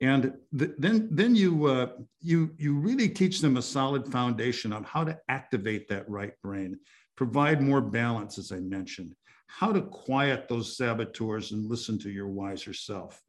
And 0.00 0.32
th 0.56 0.70
then, 0.78 1.08
then 1.10 1.34
you, 1.34 1.66
uh, 1.66 1.88
you, 2.20 2.54
you 2.56 2.78
really 2.78 3.08
teach 3.08 3.40
them 3.40 3.56
a 3.56 3.62
solid 3.76 4.06
foundation 4.06 4.72
on 4.72 4.84
how 4.84 5.02
to 5.04 5.18
activate 5.28 5.88
that 5.88 6.08
right 6.08 6.34
brain, 6.42 6.78
provide 7.16 7.60
more 7.60 7.82
balance, 7.82 8.38
as 8.38 8.50
I 8.52 8.60
mentioned, 8.60 9.12
how 9.50 9.72
to 9.72 9.82
quiet 9.82 10.48
those 10.48 10.76
saboteurs 10.76 11.52
and 11.52 11.68
listen 11.68 11.98
to 11.98 12.10
your 12.10 12.28
wiser 12.28 12.72
self. 12.72 13.20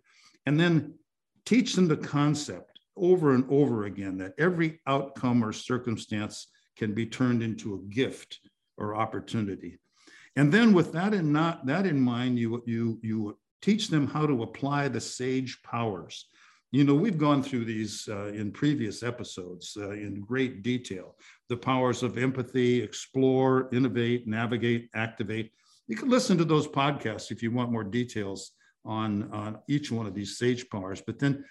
And 0.46 0.60
then 0.60 0.94
teach 1.46 1.74
them 1.74 1.88
the 1.88 1.98
concept 1.98 2.80
over 2.96 3.34
and 3.34 3.46
over 3.50 3.86
again 3.86 4.18
that 4.18 4.34
every 4.38 4.80
outcome 4.86 5.44
or 5.44 5.52
circumstance 5.52 6.48
can 6.78 6.94
be 6.94 7.06
turned 7.06 7.42
into 7.42 7.76
a 7.76 7.94
gift 7.94 8.40
or 8.78 8.96
opportunity. 8.96 9.80
And 10.36 10.52
then 10.52 10.74
with 10.74 10.92
that 10.94 11.14
in 11.14 11.32
not 11.32 11.66
that 11.66 11.86
in 11.86 12.00
mind, 12.00 12.40
you 12.40 12.64
you 12.66 13.00
you 13.02 13.38
teach 13.62 13.90
them 13.90 14.08
how 14.08 14.26
to 14.26 14.44
apply 14.44 14.88
the 14.88 15.02
sage 15.02 15.62
powers. 15.64 16.26
You 16.72 16.86
know, 16.86 16.96
we've 16.96 17.18
gone 17.18 17.44
through 17.44 17.66
these 17.66 18.08
uh, 18.10 18.28
in 18.28 18.52
previous 18.52 19.04
episodes 19.04 19.78
uh, 19.78 19.92
in 19.92 20.22
great 20.22 20.64
detail. 20.64 21.18
The 21.50 21.58
powers 21.58 22.02
of 22.02 22.18
empathy, 22.18 22.82
explore, 22.82 23.68
innovate, 23.74 24.26
navigate, 24.26 24.90
activate 24.96 25.52
you 25.92 25.98
can 25.98 26.10
listen 26.10 26.38
to 26.38 26.46
those 26.46 26.70
podcasts 26.70 27.32
if 27.32 27.44
you 27.44 27.52
want 27.52 27.70
more 27.70 27.84
details 27.84 28.52
on, 28.86 29.30
on 29.34 29.60
each 29.68 29.92
one 29.92 30.06
of 30.06 30.16
these 30.16 30.38
sage 30.38 30.70
powers. 30.70 31.02
But 31.06 31.20
then 31.20 31.44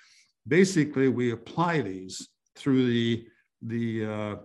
basically 0.48 1.08
we 1.08 1.32
apply 1.32 1.82
these 1.82 2.26
through 2.56 2.86
the, 2.86 3.26
the, 3.60 4.06
uh, 4.06 4.36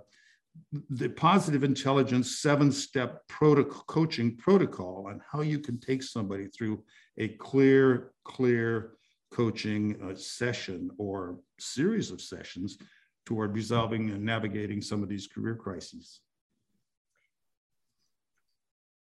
the 0.89 1.07
positive 1.07 1.63
intelligence 1.63 2.41
seven 2.41 2.73
step 2.73 3.25
protocol, 3.29 3.85
coaching 3.87 4.35
protocol 4.35 5.05
on 5.07 5.21
how 5.31 5.39
you 5.39 5.59
can 5.59 5.79
take 5.79 6.03
somebody 6.03 6.47
through 6.47 6.83
a 7.17 7.29
clear, 7.29 8.11
clear 8.25 8.97
coaching 9.31 9.97
uh, 10.03 10.13
session 10.13 10.89
or 10.97 11.39
series 11.57 12.11
of 12.11 12.19
sessions 12.19 12.77
toward 13.25 13.55
resolving 13.55 14.09
and 14.09 14.25
navigating 14.25 14.81
some 14.81 15.01
of 15.01 15.07
these 15.07 15.25
career 15.25 15.55
crises 15.55 16.19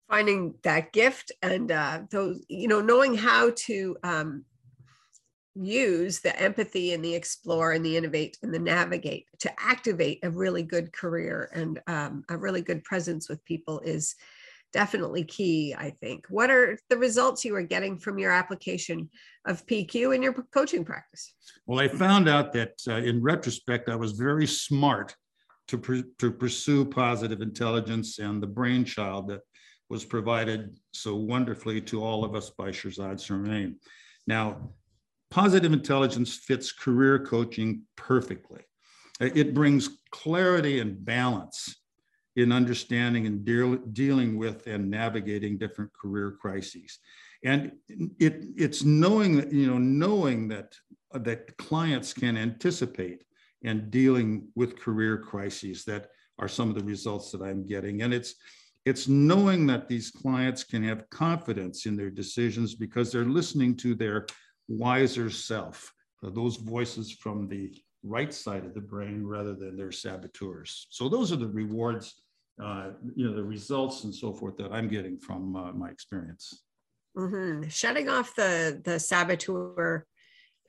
finding 0.09 0.55
that 0.63 0.93
gift 0.93 1.31
and 1.41 1.71
uh, 1.71 2.01
those 2.11 2.43
you 2.47 2.67
know 2.67 2.81
knowing 2.81 3.15
how 3.15 3.51
to 3.55 3.97
um, 4.03 4.45
use 5.55 6.19
the 6.19 6.39
empathy 6.39 6.93
and 6.93 7.03
the 7.03 7.15
explore 7.15 7.71
and 7.71 7.85
the 7.85 7.97
innovate 7.97 8.37
and 8.43 8.53
the 8.53 8.59
navigate 8.59 9.25
to 9.39 9.51
activate 9.59 10.19
a 10.23 10.29
really 10.29 10.63
good 10.63 10.93
career 10.93 11.49
and 11.53 11.81
um, 11.87 12.23
a 12.29 12.37
really 12.37 12.61
good 12.61 12.83
presence 12.83 13.27
with 13.27 13.43
people 13.45 13.79
is 13.81 14.15
definitely 14.73 15.23
key 15.23 15.73
i 15.77 15.89
think. 15.89 16.25
What 16.29 16.51
are 16.51 16.77
the 16.89 16.97
results 16.97 17.43
you 17.43 17.55
are 17.55 17.63
getting 17.63 17.97
from 17.97 18.19
your 18.19 18.31
application 18.31 19.09
of 19.45 19.65
pq 19.65 20.15
in 20.15 20.21
your 20.21 20.33
coaching 20.53 20.85
practice? 20.85 21.33
Well 21.65 21.79
i 21.79 21.87
found 21.87 22.29
out 22.29 22.53
that 22.53 22.73
uh, 22.87 22.95
in 22.95 23.21
retrospect 23.21 23.89
i 23.89 23.95
was 23.95 24.11
very 24.13 24.47
smart 24.47 25.15
to, 25.67 25.77
pr- 25.77 26.07
to 26.19 26.31
pursue 26.31 26.85
positive 26.85 27.41
intelligence 27.41 28.19
and 28.19 28.41
the 28.41 28.47
brainchild 28.47 29.27
that 29.29 29.41
was 29.89 30.03
provided 30.03 30.77
so 30.91 31.15
wonderfully 31.15 31.81
to 31.81 32.03
all 32.03 32.25
of 32.25 32.35
us 32.35 32.49
by 32.49 32.69
Shirzad 32.69 33.23
Chamine. 33.25 33.77
Now, 34.25 34.71
positive 35.31 35.73
intelligence 35.73 36.35
fits 36.35 36.71
career 36.71 37.19
coaching 37.19 37.83
perfectly. 37.95 38.61
It 39.19 39.53
brings 39.53 39.97
clarity 40.11 40.79
and 40.79 41.03
balance 41.03 41.75
in 42.35 42.51
understanding 42.51 43.25
and 43.25 43.43
deal, 43.43 43.77
dealing 43.77 44.37
with 44.37 44.67
and 44.67 44.91
navigating 44.91 45.57
different 45.57 45.91
career 45.93 46.37
crises. 46.39 46.99
And 47.43 47.71
it, 48.19 48.43
it's 48.55 48.83
knowing 48.83 49.37
that, 49.37 49.51
you 49.51 49.67
know, 49.67 49.79
knowing 49.79 50.47
that, 50.49 50.75
that 51.13 51.57
clients 51.57 52.13
can 52.13 52.37
anticipate 52.37 53.23
and 53.63 53.89
dealing 53.89 54.49
with 54.55 54.79
career 54.79 55.17
crises 55.17 55.83
that 55.85 56.09
are 56.37 56.47
some 56.47 56.69
of 56.69 56.75
the 56.75 56.83
results 56.83 57.31
that 57.31 57.41
I'm 57.41 57.65
getting. 57.65 58.03
And 58.03 58.13
it's, 58.13 58.35
it's 58.87 59.09
knowing 59.09 59.67
that 59.67 59.89
these 59.89 60.09
clients 60.09 60.63
can 60.63 60.81
have 60.81 61.09
confidence 61.09 61.85
in 61.85 61.97
their 61.97 62.09
decisions 62.09 62.73
because 62.73 63.11
they're 63.11 63.25
listening 63.25 63.75
to 63.75 63.93
their 63.93 64.25
wiser 64.69 65.29
self, 65.29 65.93
those 66.23 66.55
voices 66.55 67.11
from 67.11 67.49
the 67.49 67.75
right 68.03 68.33
side 68.33 68.63
of 68.63 68.73
the 68.73 68.79
brain 68.79 69.27
rather 69.27 69.53
than 69.53 69.75
their 69.75 69.91
saboteurs. 69.91 70.87
So 70.89 71.09
those 71.09 71.33
are 71.33 71.35
the 71.35 71.49
rewards, 71.49 72.23
uh, 72.63 72.91
you 73.13 73.27
know, 73.27 73.35
the 73.35 73.43
results 73.43 74.05
and 74.05 74.15
so 74.15 74.31
forth 74.31 74.55
that 74.55 74.71
I'm 74.71 74.87
getting 74.87 75.17
from 75.17 75.53
uh, 75.57 75.73
my 75.73 75.89
experience. 75.89 76.63
Mm-hmm. 77.17 77.67
Shutting 77.67 78.07
off 78.07 78.35
the 78.35 78.81
the 78.85 78.99
saboteur 78.99 80.05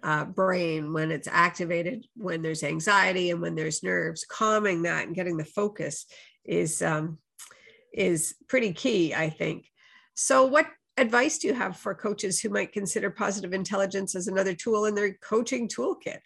uh, 0.02 0.24
brain 0.24 0.92
when 0.92 1.12
it's 1.12 1.28
activated, 1.28 2.04
when 2.16 2.42
there's 2.42 2.64
anxiety 2.64 3.30
and 3.30 3.40
when 3.40 3.54
there's 3.54 3.84
nerves, 3.84 4.24
calming 4.28 4.82
that 4.82 5.06
and 5.06 5.14
getting 5.14 5.36
the 5.36 5.44
focus 5.44 6.06
is 6.44 6.82
um, 6.82 7.18
is 7.92 8.34
pretty 8.48 8.72
key, 8.72 9.14
I 9.14 9.30
think. 9.30 9.70
So, 10.14 10.46
what 10.46 10.66
advice 10.96 11.38
do 11.38 11.48
you 11.48 11.54
have 11.54 11.76
for 11.76 11.94
coaches 11.94 12.40
who 12.40 12.48
might 12.48 12.72
consider 12.72 13.10
positive 13.10 13.52
intelligence 13.52 14.14
as 14.14 14.28
another 14.28 14.54
tool 14.54 14.86
in 14.86 14.94
their 14.94 15.14
coaching 15.14 15.68
toolkit? 15.68 16.20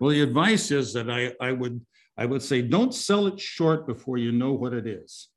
Well, 0.00 0.10
the 0.10 0.22
advice 0.22 0.70
is 0.70 0.92
that 0.94 1.10
I, 1.10 1.32
I 1.40 1.52
would 1.52 1.80
I 2.16 2.26
would 2.26 2.42
say 2.42 2.62
don't 2.62 2.94
sell 2.94 3.26
it 3.26 3.40
short 3.40 3.86
before 3.86 4.18
you 4.18 4.32
know 4.32 4.52
what 4.52 4.74
it 4.74 4.86
is. 4.86 5.28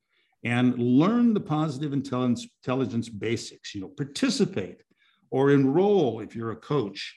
And 0.43 0.77
learn 0.77 1.33
the 1.33 1.39
positive 1.39 1.93
intelligence, 1.93 2.47
intelligence 2.63 3.09
basics, 3.09 3.73
you 3.73 3.81
know, 3.81 3.87
participate 3.87 4.83
or 5.31 5.51
enroll 5.51 6.19
if 6.19 6.35
you're 6.35 6.51
a 6.51 6.55
coach 6.55 7.15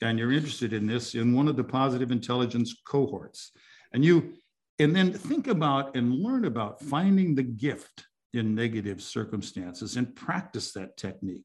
and 0.00 0.18
you're 0.18 0.32
interested 0.32 0.72
in 0.72 0.86
this 0.86 1.14
in 1.14 1.34
one 1.34 1.48
of 1.48 1.56
the 1.56 1.64
positive 1.64 2.12
intelligence 2.12 2.76
cohorts. 2.86 3.50
And 3.92 4.04
you 4.04 4.34
and 4.78 4.94
then 4.94 5.12
think 5.12 5.48
about 5.48 5.96
and 5.96 6.14
learn 6.14 6.44
about 6.44 6.80
finding 6.80 7.34
the 7.34 7.42
gift 7.42 8.06
in 8.32 8.54
negative 8.54 9.02
circumstances 9.02 9.96
and 9.96 10.14
practice 10.14 10.72
that 10.72 10.96
technique. 10.96 11.44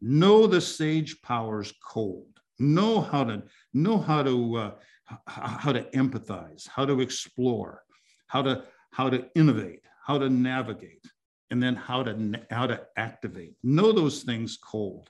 Know 0.00 0.46
the 0.46 0.60
sage 0.60 1.22
powers 1.22 1.72
cold. 1.82 2.28
Know 2.58 3.00
how 3.00 3.24
to 3.24 3.42
know 3.72 3.98
how 3.98 4.22
to 4.22 4.56
uh, 4.56 4.70
how 5.26 5.72
to 5.72 5.82
empathize, 5.94 6.68
how 6.68 6.84
to 6.84 7.00
explore, 7.00 7.82
how 8.26 8.42
to 8.42 8.64
how 8.92 9.08
to 9.08 9.26
innovate, 9.34 9.80
how 10.06 10.18
to 10.18 10.28
navigate, 10.28 11.04
and 11.50 11.62
then 11.62 11.74
how 11.74 12.02
to 12.02 12.40
how 12.50 12.66
to 12.66 12.82
activate. 12.96 13.54
Know 13.62 13.92
those 13.92 14.22
things 14.22 14.56
cold. 14.56 15.08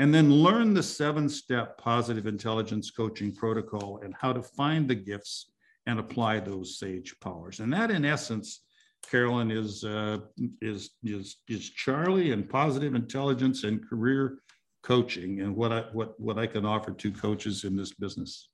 And 0.00 0.12
then 0.12 0.32
learn 0.32 0.74
the 0.74 0.82
seven 0.82 1.28
step 1.28 1.78
positive 1.78 2.26
intelligence 2.26 2.90
coaching 2.90 3.32
protocol 3.32 4.00
and 4.02 4.12
how 4.18 4.32
to 4.32 4.42
find 4.42 4.88
the 4.88 4.96
gifts 4.96 5.52
and 5.86 5.98
apply 5.98 6.40
those 6.40 6.78
sage 6.78 7.14
powers. 7.20 7.60
And 7.60 7.72
that, 7.72 7.90
in 7.90 8.04
essence, 8.04 8.62
Carolyn, 9.10 9.50
is, 9.50 9.84
uh, 9.84 10.18
is, 10.62 10.90
is, 11.02 11.36
is 11.48 11.70
Charlie 11.70 12.32
and 12.32 12.48
positive 12.48 12.94
intelligence 12.94 13.64
and 13.64 13.86
career 13.86 14.38
coaching 14.82 15.40
and 15.40 15.54
what 15.54 15.72
I, 15.72 15.80
what, 15.92 16.18
what 16.18 16.38
I 16.38 16.46
can 16.46 16.64
offer 16.64 16.92
to 16.92 17.12
coaches 17.12 17.64
in 17.64 17.76
this 17.76 17.92
business. 17.92 18.48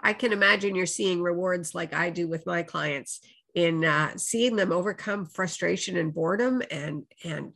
I 0.00 0.12
can 0.12 0.32
imagine 0.32 0.74
you're 0.74 0.86
seeing 0.86 1.22
rewards 1.22 1.74
like 1.74 1.94
I 1.94 2.10
do 2.10 2.28
with 2.28 2.46
my 2.46 2.62
clients 2.62 3.20
in 3.54 3.84
uh, 3.84 4.16
seeing 4.16 4.56
them 4.56 4.72
overcome 4.72 5.26
frustration 5.26 5.96
and 5.96 6.12
boredom 6.12 6.62
and 6.70 7.04
and 7.22 7.52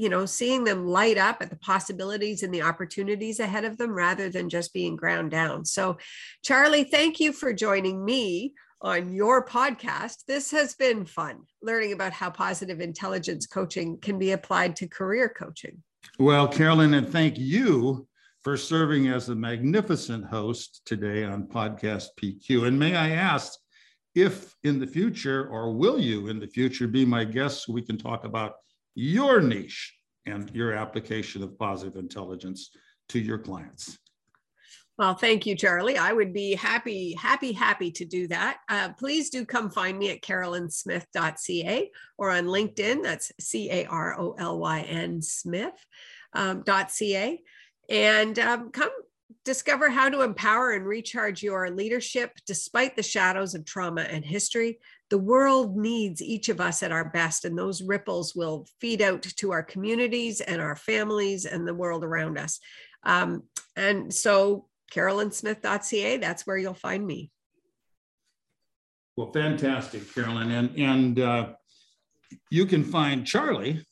you 0.00 0.08
know 0.08 0.24
seeing 0.24 0.64
them 0.64 0.86
light 0.86 1.18
up 1.18 1.42
at 1.42 1.50
the 1.50 1.56
possibilities 1.56 2.42
and 2.42 2.54
the 2.54 2.62
opportunities 2.62 3.38
ahead 3.38 3.66
of 3.66 3.76
them 3.76 3.90
rather 3.90 4.30
than 4.30 4.48
just 4.48 4.72
being 4.72 4.96
ground 4.96 5.30
down. 5.30 5.64
So 5.66 5.98
charlie 6.42 6.84
thank 6.84 7.20
you 7.20 7.32
for 7.32 7.52
joining 7.52 8.02
me 8.02 8.54
on 8.80 9.12
your 9.12 9.44
podcast. 9.44 10.24
This 10.26 10.50
has 10.52 10.74
been 10.74 11.04
fun 11.04 11.40
learning 11.62 11.92
about 11.92 12.14
how 12.14 12.30
positive 12.30 12.80
intelligence 12.80 13.46
coaching 13.46 13.98
can 13.98 14.18
be 14.18 14.32
applied 14.32 14.74
to 14.76 14.88
career 14.88 15.28
coaching. 15.28 15.82
Well 16.18 16.48
carolyn 16.48 16.94
and 16.94 17.08
thank 17.08 17.36
you 17.36 18.08
for 18.42 18.56
serving 18.56 19.08
as 19.08 19.28
a 19.28 19.34
magnificent 19.34 20.24
host 20.24 20.80
today 20.86 21.24
on 21.24 21.46
podcast 21.46 22.06
pq 22.18 22.66
and 22.66 22.78
may 22.78 22.96
i 22.96 23.10
ask 23.10 23.52
if 24.14 24.54
in 24.64 24.80
the 24.80 24.86
future 24.86 25.46
or 25.48 25.74
will 25.74 26.00
you 26.00 26.28
in 26.28 26.40
the 26.40 26.46
future 26.46 26.88
be 26.88 27.04
my 27.04 27.22
guest 27.22 27.66
so 27.66 27.72
we 27.74 27.82
can 27.82 27.98
talk 27.98 28.24
about 28.24 28.54
your 29.00 29.40
niche 29.40 29.96
and 30.26 30.50
your 30.54 30.74
application 30.74 31.42
of 31.42 31.58
positive 31.58 31.96
intelligence 31.96 32.70
to 33.08 33.18
your 33.18 33.38
clients. 33.38 33.98
Well, 34.98 35.14
thank 35.14 35.46
you, 35.46 35.56
Charlie. 35.56 35.96
I 35.96 36.12
would 36.12 36.34
be 36.34 36.54
happy, 36.54 37.14
happy, 37.14 37.52
happy 37.52 37.90
to 37.92 38.04
do 38.04 38.28
that. 38.28 38.58
Uh, 38.68 38.90
please 38.98 39.30
do 39.30 39.46
come 39.46 39.70
find 39.70 39.98
me 39.98 40.10
at 40.10 40.20
carolynsmith.ca 40.20 41.90
or 42.18 42.30
on 42.30 42.44
LinkedIn. 42.44 43.02
That's 43.02 43.32
C 43.40 43.70
A 43.70 43.86
R 43.86 44.20
O 44.20 44.34
L 44.38 44.58
Y 44.58 44.82
N 44.82 45.22
Smith.ca. 45.22 45.72
Um, 46.34 47.38
and 47.88 48.38
um, 48.38 48.70
come 48.70 48.90
discover 49.46 49.88
how 49.88 50.10
to 50.10 50.20
empower 50.20 50.72
and 50.72 50.84
recharge 50.84 51.42
your 51.42 51.70
leadership 51.70 52.32
despite 52.46 52.96
the 52.96 53.02
shadows 53.02 53.54
of 53.54 53.64
trauma 53.64 54.02
and 54.02 54.24
history 54.24 54.78
the 55.10 55.18
world 55.18 55.76
needs 55.76 56.22
each 56.22 56.48
of 56.48 56.60
us 56.60 56.84
at 56.84 56.92
our 56.92 57.10
best, 57.10 57.44
and 57.44 57.58
those 57.58 57.82
ripples 57.82 58.34
will 58.34 58.66
feed 58.80 59.02
out 59.02 59.22
to 59.22 59.52
our 59.52 59.62
communities 59.62 60.40
and 60.40 60.62
our 60.62 60.76
families 60.76 61.44
and 61.44 61.66
the 61.66 61.74
world 61.74 62.04
around 62.04 62.38
us. 62.38 62.60
Um, 63.02 63.42
and 63.76 64.14
so, 64.14 64.68
carolynsmith.ca, 64.92 66.18
that's 66.18 66.46
where 66.46 66.56
you'll 66.56 66.74
find 66.74 67.04
me. 67.04 67.32
Well, 69.16 69.32
fantastic, 69.32 70.14
Carolyn. 70.14 70.52
And, 70.52 70.78
and 70.78 71.18
uh, 71.18 71.48
you 72.50 72.66
can 72.66 72.84
find 72.84 73.26
Charlie, 73.26 73.84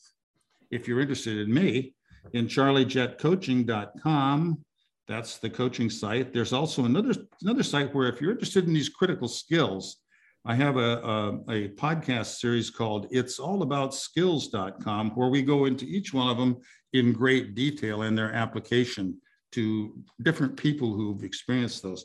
if 0.70 0.87
you're 0.87 1.00
interested 1.00 1.38
in 1.38 1.52
me, 1.52 1.96
in 2.33 2.46
charliejetcoaching.com. 2.46 4.64
That's 5.09 5.38
the 5.38 5.50
coaching 5.50 5.90
site. 5.90 6.33
There's 6.33 6.52
also 6.52 6.85
another, 6.85 7.12
another 7.42 7.64
site 7.64 7.92
where 7.94 8.09
if 8.09 8.20
you're 8.20 8.33
interested 8.33 8.66
in 8.66 8.74
these 8.74 8.90
critical 8.90 9.26
skills, 9.26 9.96
I 10.44 10.55
have 10.55 10.77
a, 10.77 10.81
a, 10.81 11.29
a, 11.51 11.68
podcast 11.70 12.38
series 12.38 12.70
called 12.70 13.07
It's 13.11 13.38
All 13.38 13.62
About 13.62 13.94
Skills.com, 13.94 15.11
where 15.11 15.29
we 15.29 15.42
go 15.42 15.66
into 15.66 15.85
each 15.85 16.14
one 16.14 16.29
of 16.29 16.38
them 16.38 16.57
in 16.92 17.12
great 17.12 17.55
detail 17.55 18.03
and 18.03 18.16
their 18.16 18.33
application 18.33 19.20
to 19.53 19.98
different 20.22 20.57
people 20.57 20.92
who've 20.92 21.22
experienced 21.24 21.83
those. 21.83 22.05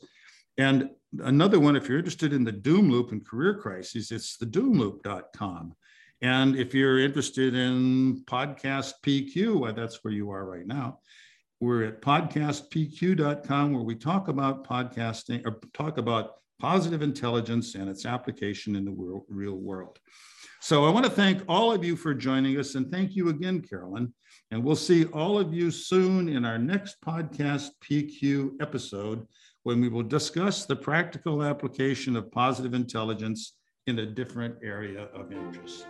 And 0.57 0.89
another 1.19 1.59
one, 1.59 1.75
if 1.75 1.87
you're 1.87 1.97
interested 1.97 2.33
in 2.33 2.43
the 2.43 2.51
doom 2.51 2.89
loop 2.89 3.11
and 3.11 3.25
career 3.25 3.55
crises, 3.55 4.11
it's 4.11 4.37
the 4.37 4.45
doomloop.com. 4.45 5.75
And 6.21 6.55
if 6.55 6.73
you're 6.73 6.99
interested 6.99 7.53
in 7.53 8.23
podcast 8.25 8.93
PQ, 9.05 9.59
well, 9.59 9.73
that's 9.73 10.03
where 10.03 10.13
you 10.13 10.31
are 10.31 10.45
right 10.45 10.65
now. 10.65 10.99
We're 11.59 11.83
at 11.83 12.01
podcastpq.com 12.01 13.73
where 13.73 13.83
we 13.83 13.95
talk 13.95 14.27
about 14.27 14.67
podcasting 14.67 15.45
or 15.45 15.59
talk 15.73 15.97
about 15.97 16.31
positive 16.63 17.01
intelligence 17.01 17.75
and 17.75 17.89
its 17.89 18.05
application 18.05 18.77
in 18.77 18.85
the 18.85 19.21
real, 19.27 19.57
world. 19.57 19.99
So 20.61 20.85
I 20.85 20.89
want 20.91 21.03
to 21.03 21.11
thank 21.11 21.43
all 21.49 21.73
of 21.73 21.83
you 21.83 21.97
for 21.97 22.13
joining 22.13 22.57
us 22.57 22.75
and 22.75 22.89
thank 22.89 23.17
you 23.17 23.27
again, 23.27 23.61
Carolyn. 23.61 24.13
And 24.49 24.63
we'll 24.63 24.77
see 24.77 25.03
all 25.07 25.37
of 25.37 25.53
you 25.53 25.71
soon 25.71 26.29
in 26.29 26.45
our 26.45 26.57
next 26.57 27.01
podcast 27.05 27.71
PQ 27.83 28.61
episode 28.61 29.27
when 29.63 29.81
we 29.81 29.89
will 29.89 30.03
discuss 30.03 30.65
the 30.65 30.75
practical 30.77 31.43
application 31.43 32.15
of 32.15 32.31
positive 32.31 32.73
intelligence 32.73 33.57
in 33.87 33.99
a 33.99 34.05
different 34.05 34.55
area 34.63 35.09
of 35.13 35.33
interest. 35.33 35.85